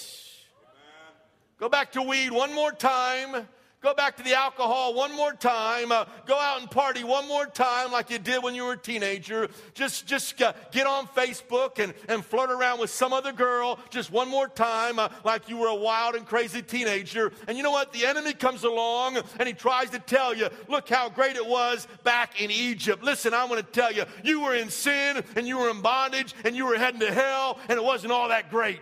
go 1.58 1.68
back 1.68 1.90
to 1.92 2.02
weed 2.02 2.30
one 2.30 2.54
more 2.54 2.70
time, 2.70 3.48
Go 3.84 3.92
back 3.92 4.16
to 4.16 4.22
the 4.22 4.32
alcohol 4.32 4.94
one 4.94 5.14
more 5.14 5.34
time. 5.34 5.92
Uh, 5.92 6.06
go 6.24 6.38
out 6.38 6.58
and 6.58 6.70
party 6.70 7.04
one 7.04 7.28
more 7.28 7.44
time 7.44 7.92
like 7.92 8.08
you 8.08 8.18
did 8.18 8.42
when 8.42 8.54
you 8.54 8.64
were 8.64 8.72
a 8.72 8.78
teenager. 8.78 9.50
Just, 9.74 10.06
just 10.06 10.40
uh, 10.40 10.54
get 10.72 10.86
on 10.86 11.06
Facebook 11.08 11.78
and, 11.78 11.92
and 12.08 12.24
flirt 12.24 12.50
around 12.50 12.80
with 12.80 12.88
some 12.88 13.12
other 13.12 13.30
girl 13.30 13.78
just 13.90 14.10
one 14.10 14.30
more 14.30 14.48
time 14.48 14.98
uh, 14.98 15.10
like 15.22 15.50
you 15.50 15.58
were 15.58 15.66
a 15.66 15.74
wild 15.74 16.14
and 16.14 16.24
crazy 16.24 16.62
teenager. 16.62 17.30
And 17.46 17.58
you 17.58 17.62
know 17.62 17.72
what? 17.72 17.92
The 17.92 18.06
enemy 18.06 18.32
comes 18.32 18.64
along 18.64 19.18
and 19.38 19.46
he 19.46 19.52
tries 19.52 19.90
to 19.90 19.98
tell 19.98 20.34
you, 20.34 20.48
look 20.66 20.88
how 20.88 21.10
great 21.10 21.36
it 21.36 21.46
was 21.46 21.86
back 22.04 22.40
in 22.40 22.50
Egypt. 22.50 23.04
Listen, 23.04 23.34
I 23.34 23.44
want 23.44 23.58
to 23.60 23.70
tell 23.70 23.92
you, 23.92 24.04
you 24.22 24.40
were 24.40 24.54
in 24.54 24.70
sin 24.70 25.22
and 25.36 25.46
you 25.46 25.58
were 25.58 25.68
in 25.68 25.82
bondage 25.82 26.34
and 26.46 26.56
you 26.56 26.64
were 26.64 26.78
heading 26.78 27.00
to 27.00 27.12
hell 27.12 27.58
and 27.68 27.76
it 27.78 27.84
wasn't 27.84 28.14
all 28.14 28.28
that 28.28 28.50
great. 28.50 28.80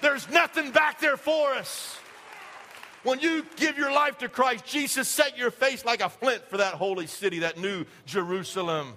There's 0.00 0.28
nothing 0.30 0.70
back 0.70 1.00
there 1.00 1.16
for 1.16 1.54
us. 1.54 1.98
When 3.02 3.20
you 3.20 3.44
give 3.56 3.78
your 3.78 3.92
life 3.92 4.18
to 4.18 4.28
Christ, 4.28 4.66
Jesus 4.66 5.08
set 5.08 5.38
your 5.38 5.50
face 5.50 5.84
like 5.84 6.00
a 6.00 6.08
flint 6.08 6.42
for 6.48 6.58
that 6.58 6.74
holy 6.74 7.06
city, 7.06 7.40
that 7.40 7.58
new 7.58 7.84
Jerusalem. 8.06 8.94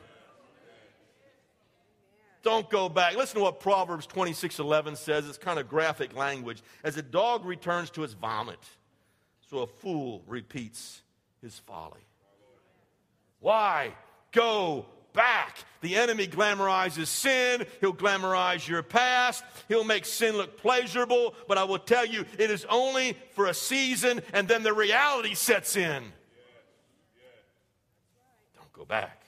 Don't 2.44 2.70
go 2.70 2.90
back. 2.90 3.16
Listen 3.16 3.38
to 3.38 3.44
what 3.44 3.60
Proverbs 3.60 4.08
26 4.08 4.60
11 4.60 4.96
says. 4.96 5.28
It's 5.28 5.38
kind 5.38 5.60
of 5.60 5.70
graphic 5.70 6.16
language. 6.16 6.64
As 6.84 6.98
a 6.98 7.04
dog 7.04 7.46
returns 7.46 7.92
to 7.92 8.02
his 8.02 8.14
vomit, 8.14 8.60
so 9.50 9.60
a 9.60 9.68
fool 9.68 10.24
repeats 10.28 11.02
his 11.42 11.60
folly. 11.60 12.02
Why 13.40 13.94
go 14.32 14.86
back. 15.14 15.58
The 15.82 15.96
enemy 15.96 16.28
glamorizes 16.28 17.08
sin. 17.08 17.66
He'll 17.80 17.94
glamorize 17.94 18.68
your 18.68 18.84
past. 18.84 19.44
He'll 19.68 19.84
make 19.84 20.06
sin 20.06 20.38
look 20.38 20.58
pleasurable. 20.58 21.34
But 21.48 21.58
I 21.58 21.64
will 21.64 21.80
tell 21.80 22.06
you, 22.06 22.26
it 22.38 22.52
is 22.52 22.66
only 22.70 23.18
for 23.32 23.48
a 23.48 23.54
season, 23.54 24.22
and 24.34 24.48
then 24.48 24.64
the 24.64 24.74
reality 24.74 25.34
sets 25.34 25.76
in. 25.76 26.04
Don't 28.56 28.74
go 28.74 28.86
back. 28.86 29.24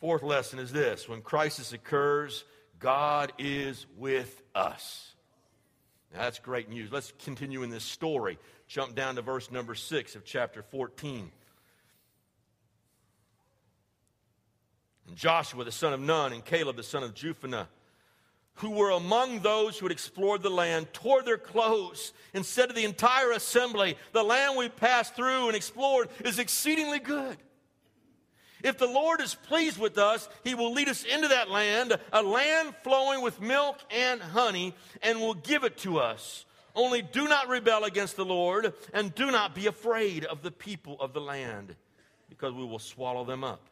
Fourth 0.00 0.22
lesson 0.22 0.58
is 0.58 0.72
this 0.72 1.08
when 1.08 1.20
crisis 1.20 1.72
occurs, 1.72 2.44
God 2.78 3.32
is 3.38 3.86
with 3.98 4.42
us. 4.54 5.14
Now, 6.12 6.20
that's 6.22 6.38
great 6.38 6.68
news. 6.68 6.90
Let's 6.90 7.12
continue 7.24 7.62
in 7.62 7.70
this 7.70 7.84
story. 7.84 8.38
Jump 8.66 8.94
down 8.94 9.16
to 9.16 9.22
verse 9.22 9.50
number 9.50 9.74
6 9.74 10.16
of 10.16 10.24
chapter 10.24 10.62
14. 10.62 11.30
And 15.10 15.18
Joshua 15.18 15.64
the 15.64 15.72
son 15.72 15.92
of 15.92 16.00
Nun 16.00 16.32
and 16.32 16.44
Caleb 16.44 16.76
the 16.76 16.84
son 16.84 17.02
of 17.02 17.14
Jephunneh, 17.14 17.66
who 18.54 18.70
were 18.70 18.90
among 18.90 19.40
those 19.40 19.76
who 19.76 19.86
had 19.86 19.92
explored 19.92 20.42
the 20.42 20.50
land, 20.50 20.92
tore 20.92 21.22
their 21.22 21.36
clothes 21.36 22.12
and 22.32 22.46
said 22.46 22.68
to 22.68 22.74
the 22.74 22.84
entire 22.84 23.32
assembly, 23.32 23.96
The 24.12 24.22
land 24.22 24.56
we 24.56 24.68
passed 24.68 25.16
through 25.16 25.48
and 25.48 25.56
explored 25.56 26.08
is 26.24 26.38
exceedingly 26.38 27.00
good. 27.00 27.36
If 28.62 28.78
the 28.78 28.86
Lord 28.86 29.20
is 29.20 29.34
pleased 29.34 29.78
with 29.78 29.98
us, 29.98 30.28
he 30.44 30.54
will 30.54 30.72
lead 30.72 30.88
us 30.88 31.02
into 31.02 31.28
that 31.28 31.50
land, 31.50 31.98
a 32.12 32.22
land 32.22 32.74
flowing 32.84 33.22
with 33.22 33.40
milk 33.40 33.78
and 33.90 34.20
honey, 34.20 34.74
and 35.02 35.18
will 35.18 35.34
give 35.34 35.64
it 35.64 35.78
to 35.78 35.98
us. 35.98 36.44
Only 36.76 37.02
do 37.02 37.26
not 37.26 37.48
rebel 37.48 37.84
against 37.84 38.16
the 38.16 38.24
Lord, 38.24 38.74
and 38.92 39.14
do 39.14 39.30
not 39.32 39.56
be 39.56 39.66
afraid 39.66 40.24
of 40.26 40.42
the 40.42 40.52
people 40.52 41.00
of 41.00 41.14
the 41.14 41.20
land, 41.20 41.74
because 42.28 42.52
we 42.52 42.64
will 42.64 42.78
swallow 42.78 43.24
them 43.24 43.42
up 43.42 43.62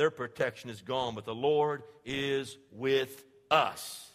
their 0.00 0.10
protection 0.10 0.70
is 0.70 0.80
gone, 0.80 1.14
but 1.14 1.26
the 1.26 1.34
Lord 1.34 1.82
is 2.06 2.56
with 2.72 3.22
us. 3.50 4.08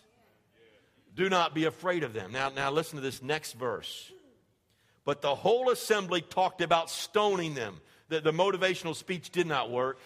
Do 1.13 1.29
not 1.29 1.53
be 1.53 1.65
afraid 1.65 2.03
of 2.03 2.11
them. 2.11 2.31
Now, 2.31 2.49
now 2.49 2.71
listen 2.71 2.95
to 2.95 3.03
this 3.03 3.21
next 3.21 3.53
verse. 3.53 4.11
But 5.05 5.21
the 5.21 5.35
whole 5.35 5.69
assembly 5.69 6.21
talked 6.21 6.61
about 6.61 6.89
stoning 6.89 7.53
them. 7.53 7.81
The, 8.09 8.19
the 8.19 8.31
motivational 8.31 8.95
speech 8.95 9.29
did 9.29 9.45
not 9.45 9.69
work. 9.69 9.99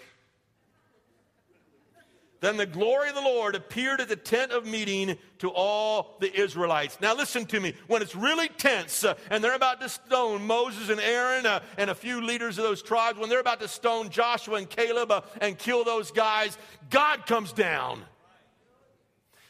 Then 2.42 2.56
the 2.56 2.66
glory 2.66 3.10
of 3.10 3.16
the 3.16 3.22
Lord 3.22 3.56
appeared 3.56 4.00
at 4.00 4.08
the 4.08 4.16
tent 4.16 4.52
of 4.52 4.66
meeting 4.66 5.18
to 5.40 5.50
all 5.50 6.16
the 6.20 6.34
Israelites. 6.34 6.98
Now, 7.02 7.14
listen 7.16 7.46
to 7.48 7.60
me. 7.60 7.74
When 7.88 8.02
it's 8.02 8.16
really 8.16 8.48
tense 8.48 9.04
uh, 9.04 9.16
and 9.30 9.44
they're 9.44 9.56
about 9.56 9.82
to 9.82 9.90
stone 9.90 10.46
Moses 10.48 10.90
and 10.90 11.02
Aaron 11.02 11.46
uh, 11.46 11.60
and 11.78 11.90
a 11.90 11.96
few 11.96 12.22
leaders 12.22 12.58
of 12.58 12.64
those 12.64 12.82
tribes, 12.82 13.20
when 13.20 13.30
they're 13.30 13.42
about 13.42 13.60
to 13.60 13.68
stone 13.68 14.10
Joshua 14.10 14.56
and 14.56 14.70
Caleb 14.70 15.12
uh, 15.12 15.22
and 15.42 15.58
kill 15.58 15.84
those 15.84 16.12
guys, 16.12 16.58
God 16.90 17.26
comes 17.26 17.52
down. 17.52 18.04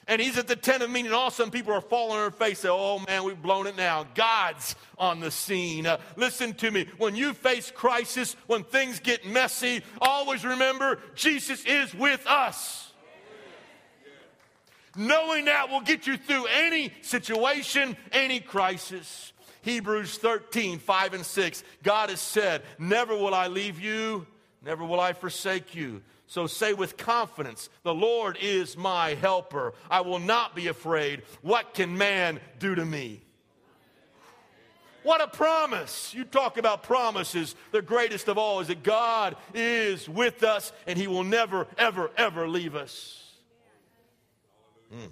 And 0.09 0.19
he's 0.19 0.39
at 0.39 0.47
the 0.47 0.55
tent 0.55 0.81
of 0.81 0.89
meeting. 0.89 1.05
And 1.05 1.15
All 1.15 1.27
of 1.27 1.33
a 1.33 1.35
sudden, 1.35 1.51
people 1.51 1.71
are 1.71 1.81
falling 1.81 2.17
on 2.17 2.21
their 2.21 2.31
face. 2.31 2.59
Say, 2.59 2.69
oh 2.69 2.97
man, 3.07 3.23
we've 3.23 3.39
blown 3.39 3.67
it 3.67 3.77
now. 3.77 4.07
God's 4.15 4.75
on 4.97 5.19
the 5.19 5.29
scene. 5.29 5.85
Uh, 5.85 5.99
listen 6.15 6.55
to 6.55 6.71
me. 6.71 6.87
When 6.97 7.15
you 7.15 7.35
face 7.35 7.71
crisis, 7.71 8.35
when 8.47 8.63
things 8.63 8.99
get 8.99 9.23
messy, 9.23 9.83
always 10.01 10.43
remember 10.43 10.97
Jesus 11.13 11.63
is 11.63 11.93
with 11.93 12.25
us. 12.25 12.91
Knowing 14.97 15.45
that 15.45 15.69
will 15.69 15.81
get 15.81 16.07
you 16.07 16.17
through 16.17 16.47
any 16.47 16.91
situation, 17.03 17.95
any 18.11 18.39
crisis. 18.39 19.31
Hebrews 19.61 20.17
13, 20.17 20.79
5 20.79 21.13
and 21.13 21.25
6. 21.25 21.63
God 21.83 22.09
has 22.09 22.19
said, 22.19 22.63
Never 22.79 23.15
will 23.15 23.35
I 23.35 23.45
leave 23.45 23.79
you, 23.79 24.25
never 24.65 24.83
will 24.83 24.99
I 24.99 25.13
forsake 25.13 25.75
you. 25.75 26.01
So 26.29 26.45
say 26.45 26.73
with 26.73 26.95
confidence, 26.95 27.69
The 27.81 27.93
Lord 27.93 28.37
is 28.39 28.77
my 28.77 29.15
helper. 29.15 29.73
I 29.89 30.01
will 30.01 30.19
not 30.19 30.55
be 30.55 30.67
afraid. 30.67 31.23
What 31.41 31.73
can 31.73 31.97
man 31.97 32.39
do 32.59 32.75
to 32.75 32.85
me? 32.85 33.21
What 35.01 35.21
a 35.21 35.27
promise. 35.27 36.13
You 36.13 36.23
talk 36.23 36.59
about 36.59 36.83
promises. 36.83 37.55
The 37.71 37.81
greatest 37.81 38.27
of 38.27 38.37
all 38.37 38.59
is 38.59 38.67
that 38.67 38.83
God 38.83 39.37
is 39.55 40.07
with 40.07 40.43
us 40.43 40.71
and 40.85 40.99
he 40.99 41.07
will 41.07 41.23
never, 41.23 41.65
ever, 41.79 42.11
ever 42.15 42.47
leave 42.47 42.75
us. 42.75 43.33
Mm. 44.93 45.09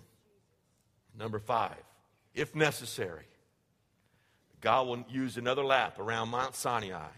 Number 1.18 1.40
five, 1.40 1.82
if 2.36 2.54
necessary, 2.54 3.26
God 4.62 4.86
will 4.86 5.04
use 5.10 5.38
another 5.38 5.66
lap 5.66 5.98
around 5.98 6.30
Mount 6.30 6.54
Sinai 6.54 7.10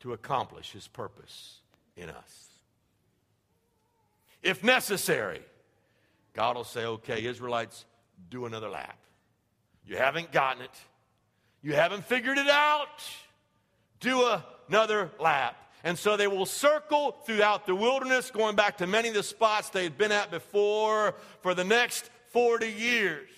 to 0.00 0.12
accomplish 0.12 0.72
his 0.72 0.88
purpose 0.88 1.60
in 1.96 2.10
us. 2.10 2.51
If 4.42 4.64
necessary, 4.64 5.42
God 6.32 6.56
will 6.56 6.64
say, 6.64 6.84
okay, 6.84 7.24
Israelites, 7.24 7.84
do 8.30 8.46
another 8.46 8.68
lap. 8.68 8.98
You 9.86 9.96
haven't 9.96 10.32
gotten 10.32 10.62
it, 10.62 10.70
you 11.62 11.74
haven't 11.74 12.04
figured 12.04 12.38
it 12.38 12.48
out. 12.48 13.02
Do 14.00 14.36
another 14.68 15.12
lap. 15.20 15.56
And 15.84 15.96
so 15.96 16.16
they 16.16 16.26
will 16.26 16.46
circle 16.46 17.12
throughout 17.24 17.66
the 17.66 17.74
wilderness, 17.74 18.30
going 18.30 18.56
back 18.56 18.78
to 18.78 18.86
many 18.86 19.08
of 19.08 19.14
the 19.14 19.22
spots 19.22 19.68
they 19.70 19.84
had 19.84 19.96
been 19.96 20.12
at 20.12 20.30
before 20.30 21.14
for 21.40 21.54
the 21.54 21.64
next 21.64 22.10
40 22.30 22.68
years. 22.68 23.28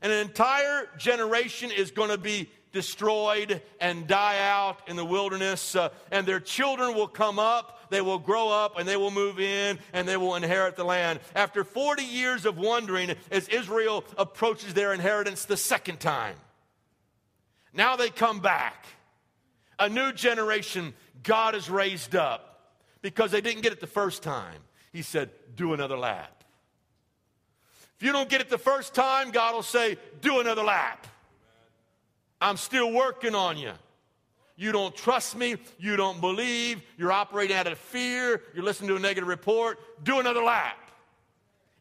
And 0.00 0.12
an 0.12 0.26
entire 0.26 0.88
generation 0.96 1.70
is 1.70 1.90
going 1.90 2.10
to 2.10 2.18
be 2.18 2.48
destroyed 2.72 3.62
and 3.80 4.06
die 4.06 4.38
out 4.40 4.88
in 4.88 4.96
the 4.96 5.04
wilderness, 5.04 5.74
uh, 5.74 5.88
and 6.10 6.26
their 6.26 6.40
children 6.40 6.94
will 6.94 7.08
come 7.08 7.38
up, 7.38 7.77
they 7.90 8.00
will 8.00 8.18
grow 8.18 8.48
up, 8.50 8.78
and 8.78 8.88
they 8.88 8.96
will 8.96 9.10
move 9.10 9.40
in, 9.40 9.78
and 9.92 10.06
they 10.06 10.16
will 10.16 10.34
inherit 10.34 10.76
the 10.76 10.84
land. 10.84 11.20
After 11.34 11.64
40 11.64 12.02
years 12.02 12.46
of 12.46 12.58
wandering, 12.58 13.14
as 13.30 13.48
Israel 13.48 14.04
approaches 14.16 14.74
their 14.74 14.92
inheritance 14.92 15.44
the 15.44 15.56
second 15.56 16.00
time, 16.00 16.36
now 17.72 17.96
they 17.96 18.10
come 18.10 18.40
back. 18.40 18.86
A 19.78 19.88
new 19.88 20.12
generation 20.12 20.94
God 21.22 21.54
has 21.54 21.70
raised 21.70 22.16
up 22.16 22.74
because 23.02 23.30
they 23.30 23.40
didn't 23.40 23.62
get 23.62 23.72
it 23.72 23.80
the 23.80 23.86
first 23.86 24.22
time. 24.22 24.60
He 24.92 25.02
said, 25.02 25.30
Do 25.54 25.72
another 25.72 25.96
lap. 25.96 26.44
If 27.98 28.06
you 28.06 28.12
don't 28.12 28.28
get 28.28 28.40
it 28.40 28.48
the 28.48 28.58
first 28.58 28.94
time, 28.94 29.30
God 29.30 29.54
will 29.54 29.62
say, 29.62 29.98
Do 30.20 30.40
another 30.40 30.62
lap. 30.62 31.06
I'm 32.40 32.56
still 32.56 32.92
working 32.92 33.34
on 33.34 33.58
you. 33.58 33.72
You 34.58 34.72
don't 34.72 34.94
trust 34.94 35.36
me. 35.36 35.54
You 35.78 35.94
don't 35.94 36.20
believe. 36.20 36.82
You're 36.96 37.12
operating 37.12 37.56
out 37.56 37.68
of 37.68 37.78
fear. 37.78 38.42
You're 38.54 38.64
listening 38.64 38.88
to 38.88 38.96
a 38.96 38.98
negative 38.98 39.28
report. 39.28 39.78
Do 40.02 40.18
another 40.18 40.42
lap. 40.42 40.76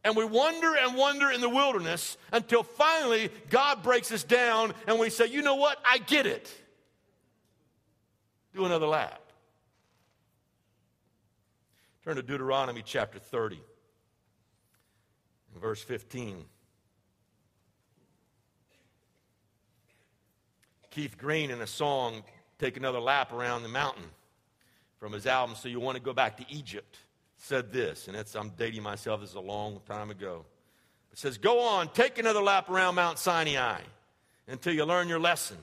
And 0.03 0.15
we 0.15 0.23
wonder 0.23 0.75
and 0.77 0.95
wonder 0.95 1.31
in 1.31 1.41
the 1.41 1.49
wilderness 1.49 2.17
until 2.31 2.61
finally 2.61 3.31
God 3.49 3.81
breaks 3.81 4.11
us 4.11 4.23
down 4.23 4.75
and 4.85 4.99
we 4.99 5.09
say, 5.09 5.25
you 5.25 5.41
know 5.41 5.55
what? 5.55 5.79
I 5.83 5.97
get 5.97 6.27
it. 6.27 6.53
Do 8.53 8.63
another 8.63 8.85
lap. 8.85 9.21
Turn 12.03 12.15
to 12.15 12.21
Deuteronomy 12.21 12.83
chapter 12.85 13.17
30, 13.17 13.59
verse 15.59 15.81
15. 15.81 16.45
Keith 20.91 21.17
Green 21.17 21.49
in 21.49 21.59
a 21.61 21.67
song, 21.67 22.23
Take 22.59 22.77
Another 22.77 22.99
Lap 22.99 23.31
Around 23.31 23.63
the 23.63 23.69
Mountain, 23.69 24.05
from 24.99 25.13
his 25.13 25.27
album, 25.27 25.55
So 25.55 25.69
You 25.69 25.79
Want 25.79 25.95
to 25.95 26.01
Go 26.01 26.13
Back 26.13 26.37
to 26.37 26.45
Egypt 26.49 26.97
said 27.37 27.71
this, 27.71 28.07
and 28.07 28.17
I'm 28.35 28.49
dating 28.57 28.83
myself, 28.83 29.21
this 29.21 29.29
is 29.29 29.35
a 29.35 29.39
long 29.39 29.79
time 29.87 30.09
ago. 30.09 30.45
It 31.11 31.17
says, 31.17 31.37
Go 31.37 31.59
on, 31.61 31.89
take 31.89 32.17
another 32.17 32.41
lap 32.41 32.69
around 32.69 32.95
Mount 32.95 33.19
Sinai 33.19 33.81
until 34.47 34.73
you 34.73 34.83
learn 34.85 35.07
your 35.07 35.19
lesson, 35.19 35.57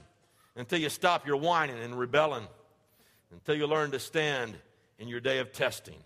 until 0.57 0.79
you 0.79 0.89
stop 0.89 1.27
your 1.27 1.37
whining 1.37 1.79
and 1.79 1.99
rebelling, 1.99 2.47
until 3.33 3.57
you 3.57 3.67
learn 3.67 3.91
to 3.91 3.99
stand 3.99 4.55
in 4.99 5.09
your 5.09 5.21
day 5.21 5.39
of 5.39 5.53
testing 5.53 5.99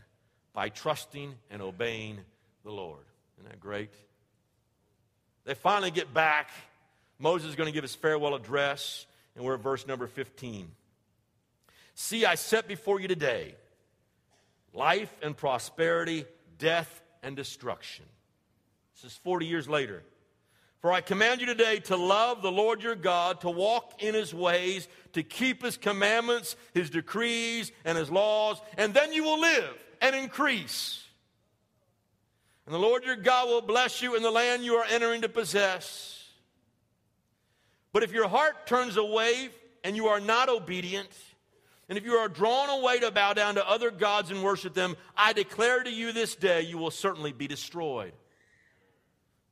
by 0.55 0.71
trusting 0.71 1.35
and 1.51 1.63
obeying 1.63 2.19
the 2.65 2.73
Lord. 2.73 3.05
Isn't 3.39 3.51
that 3.51 3.61
great? 3.61 3.93
They 5.45 5.55
finally 5.55 5.91
get 5.91 6.13
back. 6.13 6.51
Moses 7.19 7.51
is 7.51 7.57
going 7.57 7.69
to 7.69 7.73
give 7.73 7.85
his 7.85 7.95
farewell 7.95 8.35
address, 8.35 9.07
and 9.37 9.45
we're 9.45 9.55
at 9.55 9.61
verse 9.61 9.87
number 9.87 10.07
15. 10.07 10.71
See, 12.01 12.25
I 12.25 12.37
set 12.37 12.69
before 12.69 13.01
you 13.01 13.09
today 13.09 13.57
life 14.73 15.13
and 15.21 15.37
prosperity, 15.37 16.27
death 16.57 17.03
and 17.25 17.35
destruction. 17.35 18.05
This 18.95 19.11
is 19.11 19.19
40 19.19 19.47
years 19.47 19.69
later. 19.69 20.05
For 20.79 20.93
I 20.93 21.01
command 21.01 21.41
you 21.41 21.49
today 21.49 21.81
to 21.81 21.97
love 21.97 22.41
the 22.41 22.53
Lord 22.53 22.85
your 22.85 22.95
God, 22.95 23.41
to 23.41 23.51
walk 23.51 24.01
in 24.01 24.15
his 24.15 24.33
ways, 24.33 24.87
to 25.15 25.25
keep 25.25 25.61
his 25.61 25.77
commandments, 25.77 26.55
his 26.73 26.89
decrees, 26.89 27.73
and 27.85 27.99
his 27.99 28.13
laws, 28.13 28.63
and 28.77 28.95
then 28.95 29.13
you 29.13 29.25
will 29.25 29.41
live 29.41 29.85
and 30.01 30.15
increase. 30.15 31.05
And 32.67 32.73
the 32.73 32.79
Lord 32.79 33.03
your 33.03 33.17
God 33.17 33.49
will 33.49 33.61
bless 33.61 34.03
you 34.03 34.15
in 34.15 34.23
the 34.23 34.31
land 34.31 34.63
you 34.63 34.77
are 34.77 34.87
entering 34.89 35.23
to 35.23 35.29
possess. 35.29 36.29
But 37.93 38.05
if 38.05 38.13
your 38.13 38.29
heart 38.29 38.69
turns 38.69 38.97
away 38.97 39.49
and 39.83 39.97
you 39.97 40.07
are 40.07 40.21
not 40.21 40.49
obedient, 40.49 41.11
and 41.89 41.97
if 41.97 42.05
you 42.05 42.15
are 42.15 42.29
drawn 42.29 42.69
away 42.69 43.01
to 43.01 43.11
bow 43.11 43.33
down 43.33 43.55
to 43.55 43.67
other 43.67 43.91
gods 43.91 44.31
and 44.31 44.43
worship 44.43 44.75
them, 44.75 44.97
I 45.17 45.33
declare 45.33 45.83
to 45.83 45.91
you 45.91 46.13
this 46.13 46.35
day, 46.35 46.63
you 46.63 46.77
will 46.77 46.91
certainly 46.91 47.33
be 47.33 47.47
destroyed. 47.47 48.13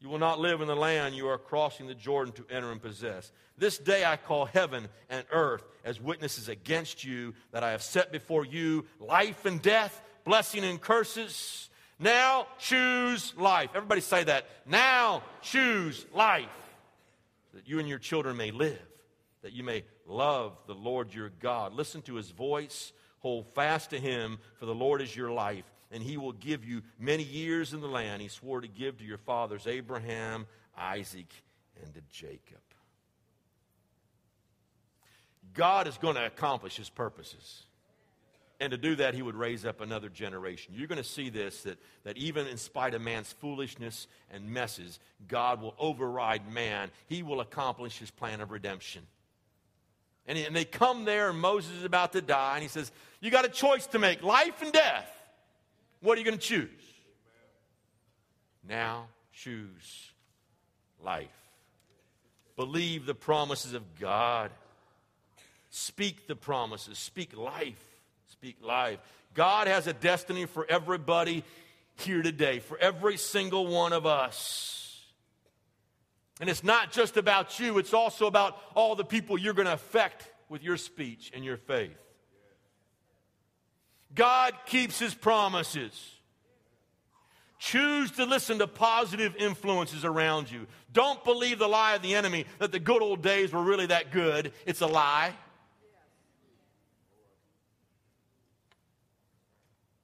You 0.00 0.10
will 0.10 0.18
not 0.18 0.38
live 0.38 0.60
in 0.60 0.68
the 0.68 0.76
land 0.76 1.14
you 1.14 1.28
are 1.28 1.38
crossing 1.38 1.86
the 1.86 1.94
Jordan 1.94 2.34
to 2.34 2.46
enter 2.50 2.70
and 2.70 2.80
possess. 2.82 3.32
This 3.56 3.78
day 3.78 4.04
I 4.04 4.16
call 4.16 4.44
heaven 4.44 4.88
and 5.08 5.24
earth 5.32 5.64
as 5.84 5.98
witnesses 5.98 6.50
against 6.50 7.02
you 7.02 7.32
that 7.52 7.64
I 7.64 7.70
have 7.70 7.82
set 7.82 8.12
before 8.12 8.44
you 8.44 8.84
life 9.00 9.46
and 9.46 9.62
death, 9.62 10.02
blessing 10.24 10.62
and 10.64 10.78
curses. 10.78 11.70
Now 11.98 12.46
choose 12.58 13.32
life. 13.38 13.70
Everybody 13.74 14.02
say 14.02 14.24
that. 14.24 14.46
Now 14.66 15.22
choose 15.40 16.04
life, 16.14 16.44
that 17.54 17.66
you 17.66 17.78
and 17.78 17.88
your 17.88 17.98
children 17.98 18.36
may 18.36 18.50
live, 18.50 18.78
that 19.40 19.54
you 19.54 19.64
may 19.64 19.84
Love 20.06 20.56
the 20.66 20.74
Lord 20.74 21.12
your 21.12 21.30
God. 21.40 21.74
Listen 21.74 22.02
to 22.02 22.14
his 22.14 22.30
voice. 22.30 22.92
Hold 23.20 23.46
fast 23.54 23.90
to 23.90 23.98
him, 23.98 24.38
for 24.58 24.66
the 24.66 24.74
Lord 24.74 25.02
is 25.02 25.14
your 25.14 25.32
life, 25.32 25.64
and 25.90 26.02
he 26.02 26.16
will 26.16 26.32
give 26.32 26.64
you 26.64 26.82
many 26.98 27.24
years 27.24 27.72
in 27.72 27.80
the 27.80 27.88
land 27.88 28.22
he 28.22 28.28
swore 28.28 28.60
to 28.60 28.68
give 28.68 28.98
to 28.98 29.04
your 29.04 29.18
fathers, 29.18 29.66
Abraham, 29.66 30.46
Isaac, 30.76 31.32
and 31.82 31.92
to 31.94 32.00
Jacob. 32.10 32.60
God 35.54 35.88
is 35.88 35.96
going 35.98 36.14
to 36.16 36.26
accomplish 36.26 36.76
his 36.76 36.90
purposes. 36.90 37.64
And 38.60 38.70
to 38.70 38.78
do 38.78 38.96
that, 38.96 39.14
he 39.14 39.22
would 39.22 39.34
raise 39.34 39.66
up 39.66 39.80
another 39.80 40.08
generation. 40.08 40.74
You're 40.76 40.86
going 40.86 41.02
to 41.02 41.04
see 41.04 41.28
this 41.28 41.62
that, 41.64 41.78
that 42.04 42.16
even 42.16 42.46
in 42.46 42.56
spite 42.56 42.94
of 42.94 43.02
man's 43.02 43.32
foolishness 43.32 44.06
and 44.30 44.48
messes, 44.50 44.98
God 45.28 45.60
will 45.60 45.74
override 45.78 46.50
man. 46.50 46.90
He 47.06 47.22
will 47.22 47.40
accomplish 47.40 47.98
his 47.98 48.10
plan 48.10 48.40
of 48.40 48.50
redemption. 48.50 49.02
And, 50.26 50.38
and 50.38 50.54
they 50.54 50.64
come 50.64 51.04
there, 51.04 51.30
and 51.30 51.38
Moses 51.38 51.72
is 51.78 51.84
about 51.84 52.12
to 52.12 52.20
die, 52.20 52.54
and 52.54 52.62
he 52.62 52.68
says, 52.68 52.90
You 53.20 53.30
got 53.30 53.44
a 53.44 53.48
choice 53.48 53.86
to 53.88 53.98
make 53.98 54.22
life 54.22 54.60
and 54.62 54.72
death. 54.72 55.08
What 56.00 56.16
are 56.16 56.20
you 56.20 56.24
going 56.24 56.38
to 56.38 56.44
choose? 56.44 56.68
Now 58.68 59.06
choose 59.32 60.10
life. 61.04 61.28
Believe 62.56 63.06
the 63.06 63.14
promises 63.14 63.74
of 63.74 63.82
God. 64.00 64.50
Speak 65.70 66.26
the 66.26 66.36
promises. 66.36 66.98
Speak 66.98 67.36
life. 67.36 67.84
Speak 68.28 68.56
life. 68.62 68.98
God 69.34 69.68
has 69.68 69.86
a 69.86 69.92
destiny 69.92 70.46
for 70.46 70.66
everybody 70.68 71.44
here 71.96 72.22
today, 72.22 72.58
for 72.58 72.78
every 72.78 73.16
single 73.18 73.66
one 73.66 73.92
of 73.92 74.06
us. 74.06 74.75
And 76.40 76.50
it's 76.50 76.62
not 76.62 76.92
just 76.92 77.16
about 77.16 77.58
you, 77.58 77.78
it's 77.78 77.94
also 77.94 78.26
about 78.26 78.58
all 78.74 78.94
the 78.94 79.04
people 79.04 79.38
you're 79.38 79.54
going 79.54 79.66
to 79.66 79.72
affect 79.72 80.30
with 80.48 80.62
your 80.62 80.76
speech 80.76 81.32
and 81.34 81.44
your 81.44 81.56
faith. 81.56 81.96
God 84.14 84.54
keeps 84.66 84.98
his 84.98 85.14
promises. 85.14 86.12
Choose 87.58 88.10
to 88.12 88.26
listen 88.26 88.58
to 88.58 88.66
positive 88.66 89.34
influences 89.36 90.04
around 90.04 90.50
you. 90.50 90.66
Don't 90.92 91.22
believe 91.24 91.58
the 91.58 91.68
lie 91.68 91.94
of 91.94 92.02
the 92.02 92.14
enemy 92.14 92.44
that 92.58 92.70
the 92.70 92.78
good 92.78 93.02
old 93.02 93.22
days 93.22 93.52
were 93.52 93.62
really 93.62 93.86
that 93.86 94.12
good. 94.12 94.52
It's 94.66 94.82
a 94.82 94.86
lie. 94.86 95.32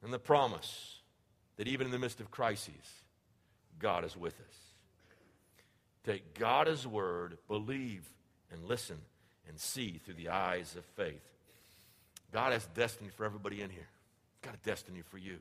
And 0.03 0.11
the 0.11 0.19
promise 0.19 0.99
that 1.57 1.67
even 1.67 1.87
in 1.87 1.91
the 1.91 1.99
midst 1.99 2.19
of 2.19 2.31
crises, 2.31 2.73
God 3.79 4.03
is 4.03 4.17
with 4.17 4.33
us. 4.33 4.62
Take 6.05 6.37
God 6.37 6.67
as 6.67 6.85
word, 6.85 7.37
believe 7.47 8.03
and 8.51 8.65
listen 8.65 8.97
and 9.47 9.59
see 9.59 9.99
through 10.03 10.15
the 10.15 10.29
eyes 10.29 10.75
of 10.75 10.85
faith. 10.85 11.21
God 12.31 12.51
has 12.53 12.65
destiny 12.75 13.09
for 13.15 13.25
everybody 13.25 13.61
in 13.61 13.69
here. 13.69 13.87
He's 14.41 14.49
got 14.49 14.55
a 14.55 14.67
destiny 14.67 15.01
for 15.09 15.17
you. 15.17 15.37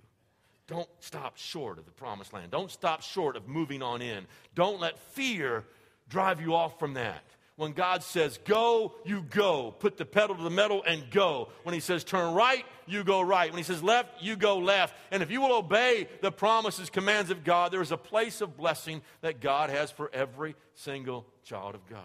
Don't 0.67 0.89
stop 1.01 1.37
short 1.37 1.79
of 1.79 1.85
the 1.85 1.91
promised 1.91 2.33
land. 2.33 2.51
Don't 2.51 2.71
stop 2.71 3.03
short 3.03 3.37
of 3.37 3.49
moving 3.49 3.83
on 3.83 4.01
in. 4.01 4.27
Don't 4.55 4.81
let 4.81 4.99
fear 4.99 5.65
drive 6.09 6.41
you 6.41 6.55
off 6.55 6.79
from 6.79 6.95
that. 6.95 7.25
When 7.57 7.73
God 7.73 8.03
says 8.03 8.39
go, 8.45 8.95
you 9.05 9.23
go. 9.23 9.75
Put 9.79 9.97
the 9.97 10.05
pedal 10.05 10.37
to 10.37 10.43
the 10.43 10.51
metal 10.51 10.83
and 10.87 11.11
go. 11.11 11.51
When 11.65 11.75
He 11.75 11.81
says 11.81 12.03
turn 12.03 12.35
right, 12.35 12.65
you 12.87 13.05
go 13.05 13.21
right. 13.21 13.51
When 13.51 13.59
He 13.59 13.65
says 13.65 13.83
left, 13.83 14.23
you 14.23 14.37
go 14.37 14.59
left. 14.59 14.95
And 15.11 15.23
if 15.23 15.31
you 15.31 15.41
will 15.41 15.57
obey 15.57 16.09
the 16.23 16.33
promises, 16.33 16.89
commands 16.91 17.31
of 17.31 17.45
God, 17.45 17.73
there 17.73 17.83
is 17.83 17.93
a 17.93 17.97
place 17.97 18.41
of 18.41 18.57
blessing 18.57 19.03
that 19.21 19.41
God 19.41 19.71
has 19.71 19.91
for 19.91 20.11
every 20.13 20.57
single 20.75 21.27
child 21.45 21.75
of 21.75 21.87
God. 21.89 22.01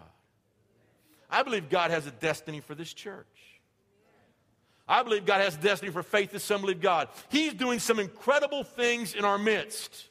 I 1.30 1.42
believe 1.42 1.68
God 1.68 1.90
has 1.90 2.06
a 2.06 2.10
destiny 2.10 2.60
for 2.60 2.74
this 2.74 2.92
church. 2.92 3.26
I 4.86 5.02
believe 5.02 5.26
God 5.26 5.42
has 5.42 5.54
a 5.54 5.60
destiny 5.60 5.92
for 5.92 6.02
Faith 6.02 6.32
Assembly 6.32 6.72
of 6.72 6.80
God. 6.80 7.08
He's 7.28 7.52
doing 7.52 7.78
some 7.78 7.98
incredible 7.98 8.64
things 8.64 9.14
in 9.14 9.24
our 9.24 9.38
midst. 9.38 10.08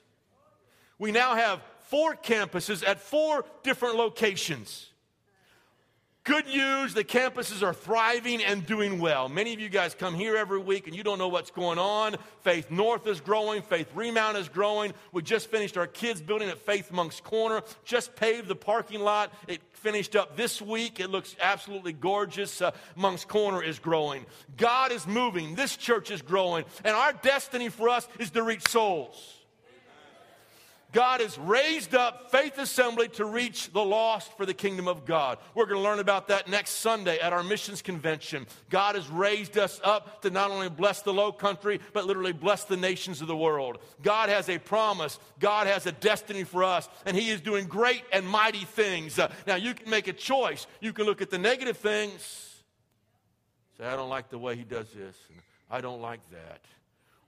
We 0.99 1.11
now 1.11 1.35
have 1.35 1.61
four 1.87 2.15
campuses 2.15 2.87
at 2.87 2.99
four 2.99 3.45
different 3.63 3.95
locations. 3.95 4.89
Good 6.27 6.47
news, 6.47 6.93
the 6.93 7.05
campuses 7.05 7.63
are 7.63 7.73
thriving 7.73 8.43
and 8.43 8.65
doing 8.65 8.99
well. 8.99 9.29
Many 9.29 9.53
of 9.53 9.61
you 9.61 9.69
guys 9.69 9.95
come 9.95 10.13
here 10.13 10.35
every 10.35 10.59
week 10.59 10.85
and 10.85 10.93
you 10.93 11.01
don't 11.01 11.19
know 11.19 11.29
what's 11.29 11.51
going 11.51 11.79
on. 11.79 12.17
Faith 12.41 12.69
North 12.69 13.07
is 13.07 13.21
growing, 13.21 13.61
Faith 13.61 13.89
Remount 13.95 14.35
is 14.35 14.49
growing. 14.49 14.91
We 15.13 15.21
just 15.21 15.49
finished 15.49 15.77
our 15.77 15.87
kids' 15.87 16.21
building 16.21 16.49
at 16.49 16.57
Faith 16.57 16.91
Moncks 16.91 17.21
Corner, 17.21 17.61
just 17.85 18.13
paved 18.17 18.49
the 18.49 18.57
parking 18.57 18.99
lot. 18.99 19.31
It 19.47 19.61
finished 19.71 20.17
up 20.17 20.35
this 20.35 20.61
week. 20.61 20.99
It 20.99 21.09
looks 21.09 21.33
absolutely 21.41 21.93
gorgeous. 21.93 22.61
Uh, 22.61 22.71
Moncks 22.97 23.23
Corner 23.23 23.63
is 23.63 23.79
growing. 23.79 24.25
God 24.57 24.91
is 24.91 25.07
moving. 25.07 25.55
This 25.55 25.77
church 25.77 26.11
is 26.11 26.21
growing. 26.21 26.65
And 26.83 26.93
our 26.93 27.13
destiny 27.13 27.69
for 27.69 27.87
us 27.87 28.05
is 28.19 28.31
to 28.31 28.43
reach 28.43 28.67
souls. 28.67 29.36
God 30.97 31.21
has 31.21 31.37
raised 31.37 31.93
up 31.93 32.31
Faith 32.31 32.57
Assembly 32.57 33.07
to 33.09 33.25
reach 33.25 33.71
the 33.71 33.85
lost 33.85 34.35
for 34.35 34.47
the 34.47 34.53
kingdom 34.55 34.87
of 34.87 35.05
God. 35.05 35.37
We're 35.53 35.67
going 35.67 35.77
to 35.77 35.87
learn 35.87 35.99
about 35.99 36.29
that 36.29 36.47
next 36.47 36.71
Sunday 36.71 37.19
at 37.19 37.33
our 37.33 37.43
missions 37.43 37.83
convention. 37.83 38.47
God 38.71 38.95
has 38.95 39.07
raised 39.07 39.59
us 39.59 39.79
up 39.83 40.23
to 40.23 40.31
not 40.31 40.49
only 40.49 40.69
bless 40.69 41.03
the 41.03 41.13
low 41.13 41.31
country, 41.31 41.79
but 41.93 42.07
literally 42.07 42.31
bless 42.31 42.63
the 42.63 42.77
nations 42.77 43.21
of 43.21 43.27
the 43.27 43.37
world. 43.37 43.77
God 44.01 44.29
has 44.29 44.49
a 44.49 44.57
promise, 44.57 45.19
God 45.39 45.67
has 45.67 45.85
a 45.85 45.91
destiny 45.91 46.43
for 46.43 46.63
us, 46.63 46.89
and 47.05 47.15
He 47.15 47.29
is 47.29 47.41
doing 47.41 47.67
great 47.67 48.01
and 48.11 48.27
mighty 48.27 48.65
things. 48.65 49.19
Uh, 49.19 49.31
now, 49.45 49.53
you 49.53 49.75
can 49.75 49.91
make 49.91 50.07
a 50.07 50.13
choice. 50.13 50.65
You 50.81 50.93
can 50.93 51.05
look 51.05 51.21
at 51.21 51.29
the 51.29 51.37
negative 51.37 51.77
things, 51.77 52.63
say, 53.77 53.85
I 53.85 53.95
don't 53.95 54.09
like 54.09 54.29
the 54.29 54.39
way 54.39 54.55
He 54.55 54.63
does 54.63 54.89
this, 54.89 55.15
and 55.29 55.37
I 55.69 55.79
don't 55.79 56.01
like 56.01 56.27
that. 56.31 56.61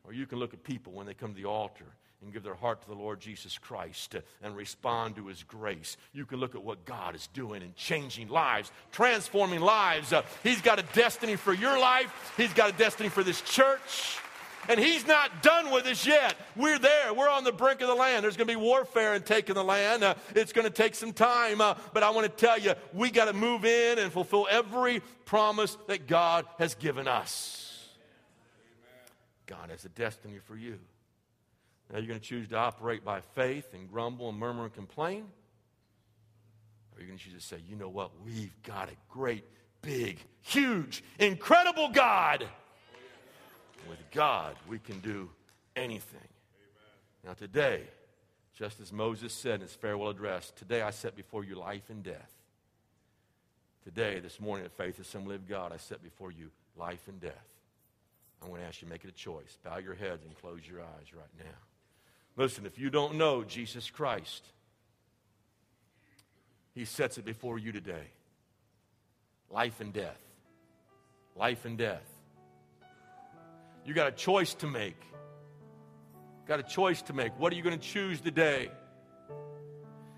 Or 0.05 0.11
you 0.11 0.26
can 0.26 0.39
look 0.39 0.55
at 0.55 0.63
people 0.63 0.93
when 0.93 1.05
they 1.05 1.13
come 1.13 1.36
to 1.36 1.39
the 1.39 1.47
altar 1.47 1.86
and 2.22 2.34
give 2.34 2.43
their 2.43 2.55
heart 2.55 2.82
to 2.82 2.88
the 2.88 2.95
Lord 2.95 3.20
Jesus 3.20 3.57
Christ 3.57 4.15
and 4.41 4.55
respond 4.55 5.15
to 5.15 5.28
His 5.28 5.43
grace. 5.43 5.97
You 6.13 6.26
can 6.26 6.39
look 6.39 6.55
at 6.55 6.63
what 6.63 6.86
God 6.86 7.15
is 7.15 7.28
doing 7.28 7.61
and 7.61 7.76
changing 7.76 8.28
lives, 8.28 8.72
transforming 8.91 9.61
lives. 9.61 10.11
Uh, 10.11 10.24
he's 10.43 10.61
got 10.61 10.80
a 10.80 10.84
destiny 10.93 11.36
for 11.36 11.53
your 11.53 11.80
life, 11.80 12.34
He's 12.38 12.53
got 12.53 12.70
a 12.70 12.74
destiny 12.74 13.09
for 13.09 13.24
this 13.24 13.41
church. 13.41 14.17
And 14.67 14.80
he's 14.80 15.07
not 15.07 15.41
done 15.41 15.72
with 15.72 15.88
us 15.88 16.05
yet. 16.05 16.36
We're 16.55 16.78
there. 16.78 17.11
We're 17.13 17.30
on 17.30 17.43
the 17.43 17.51
brink 17.51 17.82
of 17.82 17.88
the 17.88 17.95
land. 17.95 18.24
There's 18.24 18.38
going 18.38 18.47
to 18.47 18.53
be 18.53 18.59
warfare 18.59 19.15
in 19.15 19.24
taking 19.24 19.55
the 19.55 19.63
land. 19.63 20.03
Uh, 20.03 20.13
it's 20.36 20.53
going 20.53 20.65
to 20.65 20.74
take 20.74 20.93
some 20.93 21.13
time. 21.13 21.59
Uh, 21.59 21.76
but 21.91 22.03
I 22.03 22.11
want 22.11 22.28
to 22.28 22.45
tell 22.45 22.59
you, 22.59 22.74
we 22.93 23.09
got 23.09 23.26
to 23.26 23.34
move 23.34 23.65
in 23.65 23.97
and 23.97 24.11
fulfill 24.11 24.47
every 24.51 25.01
promise 25.26 25.76
that 25.88 26.05
God 26.05 26.45
has 26.59 26.76
given 26.76 27.07
us. 27.07 27.88
God 29.47 29.72
has 29.72 29.86
a 29.86 29.89
destiny 29.89 30.38
for 30.38 30.55
you. 30.55 30.78
Now 31.91 31.97
you're 31.97 32.07
going 32.07 32.19
to 32.19 32.25
choose 32.25 32.47
to 32.49 32.55
operate 32.55 33.03
by 33.03 33.21
faith 33.21 33.73
and 33.73 33.89
grumble 33.89 34.29
and 34.29 34.37
murmur 34.37 34.65
and 34.65 34.73
complain? 34.73 35.25
Or 36.91 36.99
are 36.99 37.01
you 37.01 37.07
going 37.07 37.17
to 37.17 37.23
choose 37.23 37.33
to 37.33 37.41
say, 37.41 37.57
you 37.67 37.75
know 37.75 37.89
what? 37.89 38.11
We've 38.23 38.53
got 38.63 38.89
a 38.89 38.95
great, 39.09 39.43
big, 39.81 40.19
huge, 40.41 41.03
incredible 41.17 41.89
God. 41.89 42.47
With 43.89 43.99
God, 44.11 44.55
we 44.67 44.77
can 44.77 44.99
do 44.99 45.29
anything. 45.75 46.19
Now, 47.25 47.33
today, 47.33 47.83
just 48.55 48.79
as 48.79 48.91
Moses 48.91 49.33
said 49.33 49.55
in 49.55 49.61
his 49.61 49.73
farewell 49.73 50.09
address, 50.09 50.51
today 50.55 50.81
I 50.81 50.91
set 50.91 51.15
before 51.15 51.43
you 51.43 51.55
life 51.55 51.89
and 51.89 52.03
death. 52.03 52.31
Today, 53.83 54.19
this 54.19 54.39
morning 54.39 54.65
at 54.65 54.73
Faith 54.73 54.99
Assembly 54.99 55.35
of 55.35 55.47
God, 55.47 55.71
I 55.71 55.77
set 55.77 56.03
before 56.03 56.31
you 56.31 56.51
life 56.77 57.07
and 57.07 57.19
death. 57.19 57.33
I'm 58.41 58.49
going 58.49 58.61
to 58.61 58.67
ask 58.67 58.81
you 58.81 58.87
to 58.87 58.91
make 58.91 59.05
it 59.05 59.09
a 59.09 59.13
choice. 59.13 59.57
Bow 59.63 59.77
your 59.77 59.95
heads 59.95 60.25
and 60.25 60.35
close 60.39 60.61
your 60.69 60.81
eyes 60.81 61.13
right 61.15 61.29
now. 61.37 61.68
Listen, 62.39 62.65
if 62.65 62.79
you 62.79 62.89
don't 62.89 63.15
know 63.15 63.43
Jesus 63.43 63.89
Christ, 63.89 64.45
He 66.73 66.85
sets 66.85 67.17
it 67.17 67.25
before 67.25 67.59
you 67.59 67.73
today 67.73 68.07
life 69.51 69.81
and 69.81 69.91
death. 69.91 70.21
Life 71.35 71.65
and 71.65 71.77
death. 71.77 72.07
You 73.85 73.93
got 73.93 74.07
a 74.07 74.13
choice 74.13 74.53
to 74.55 74.67
make. 74.67 74.95
Got 76.47 76.61
a 76.61 76.63
choice 76.63 77.01
to 77.03 77.13
make. 77.13 77.37
What 77.37 77.51
are 77.51 77.57
you 77.57 77.61
going 77.61 77.77
to 77.77 77.85
choose 77.85 78.21
today? 78.21 78.71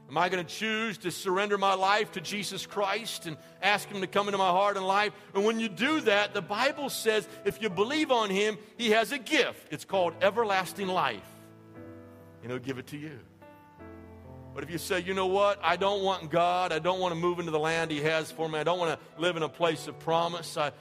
Am 0.07 0.15
I 0.15 0.29
going 0.29 0.45
to 0.45 0.53
choose 0.53 0.99
to 0.99 1.09
surrender 1.09 1.57
my 1.57 1.73
life 1.73 2.11
to 2.11 2.21
Jesus 2.21 2.67
Christ 2.67 3.25
and 3.25 3.35
ask 3.63 3.89
Him 3.89 4.01
to 4.01 4.07
come 4.07 4.27
into 4.27 4.37
my 4.37 4.49
heart 4.49 4.77
and 4.77 4.85
life? 4.85 5.11
And 5.33 5.43
when 5.43 5.59
you 5.59 5.69
do 5.69 6.01
that, 6.01 6.35
the 6.35 6.41
Bible 6.43 6.91
says 6.91 7.27
if 7.45 7.63
you 7.63 7.69
believe 7.71 8.11
on 8.11 8.29
Him, 8.29 8.59
He 8.77 8.91
has 8.91 9.11
a 9.11 9.17
gift. 9.17 9.69
It's 9.71 9.85
called 9.85 10.13
everlasting 10.21 10.87
life 10.87 11.30
and 12.41 12.51
He'll 12.51 12.59
give 12.59 12.77
it 12.77 12.87
to 12.87 12.97
you. 12.97 13.19
But 14.53 14.63
if 14.63 14.69
you 14.69 14.77
say, 14.77 14.99
you 14.99 15.13
know 15.13 15.27
what, 15.27 15.59
I 15.63 15.77
don't 15.77 16.03
want 16.03 16.29
God, 16.29 16.73
I 16.73 16.79
don't 16.79 16.99
want 16.99 17.13
to 17.13 17.19
move 17.19 17.39
into 17.39 17.51
the 17.51 17.59
land 17.59 17.89
He 17.89 18.01
has 18.01 18.31
for 18.31 18.49
me, 18.49 18.59
I 18.59 18.63
don't 18.63 18.79
want 18.79 18.99
to 18.99 19.21
live 19.21 19.37
in 19.37 19.43
a 19.43 19.49
place 19.49 19.87
of 19.87 19.97
promise, 19.99 20.57
I, 20.57 20.71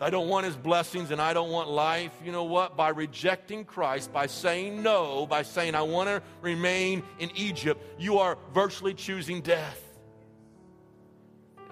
I 0.00 0.10
don't 0.10 0.28
want 0.28 0.44
His 0.44 0.56
blessings, 0.56 1.10
and 1.10 1.20
I 1.20 1.32
don't 1.32 1.50
want 1.50 1.70
life, 1.70 2.12
you 2.24 2.30
know 2.30 2.44
what? 2.44 2.76
By 2.76 2.90
rejecting 2.90 3.64
Christ, 3.64 4.12
by 4.12 4.26
saying 4.26 4.82
no, 4.82 5.26
by 5.26 5.42
saying, 5.42 5.74
I 5.74 5.82
want 5.82 6.08
to 6.08 6.22
remain 6.42 7.02
in 7.18 7.30
Egypt, 7.34 7.82
you 7.98 8.18
are 8.18 8.36
virtually 8.52 8.94
choosing 8.94 9.40
death. 9.40 9.82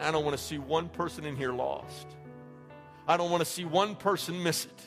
I 0.01 0.11
don't 0.11 0.25
want 0.25 0.37
to 0.37 0.43
see 0.43 0.59
one 0.59 0.89
person 0.89 1.25
in 1.27 1.37
here 1.37 1.53
lost. 1.53 2.07
I 3.07 3.17
don't 3.17 3.31
want 3.31 3.41
to 3.41 3.51
see 3.51 3.65
one 3.65 3.97
person 3.97 4.43
miss 4.43 4.67
it. 4.67 4.83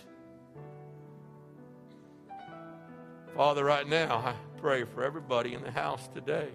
Father, 3.35 3.63
right 3.63 3.87
now, 3.87 4.17
I 4.17 4.35
pray 4.59 4.83
for 4.83 5.03
everybody 5.03 5.53
in 5.53 5.63
the 5.63 5.71
house 5.71 6.09
today. 6.13 6.49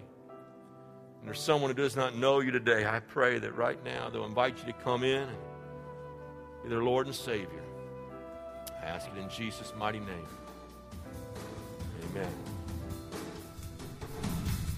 And 1.19 1.27
there's 1.27 1.41
someone 1.41 1.71
who 1.71 1.75
does 1.75 1.95
not 1.95 2.15
know 2.15 2.39
you 2.39 2.51
today. 2.51 2.85
I 2.85 2.99
pray 2.99 3.39
that 3.39 3.55
right 3.55 3.83
now 3.83 4.09
they'll 4.09 4.25
invite 4.25 4.57
you 4.59 4.65
to 4.71 4.73
come 4.83 5.03
in 5.03 5.23
and 5.23 5.37
be 6.63 6.69
their 6.69 6.83
Lord 6.83 7.07
and 7.07 7.15
Savior. 7.15 7.63
I 8.81 8.85
ask 8.85 9.07
it 9.07 9.17
in 9.17 9.29
Jesus' 9.29 9.73
mighty 9.77 9.99
name. 9.99 10.27
Amen. 12.11 12.31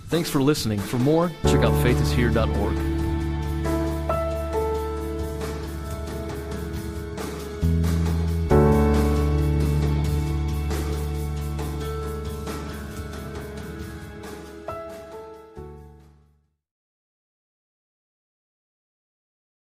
Thanks 0.07 0.29
for 0.29 0.41
listening. 0.41 0.79
For 0.79 0.97
more, 0.97 1.29
check 1.43 1.63
out 1.63 1.73
faithishere.org. 1.83 2.98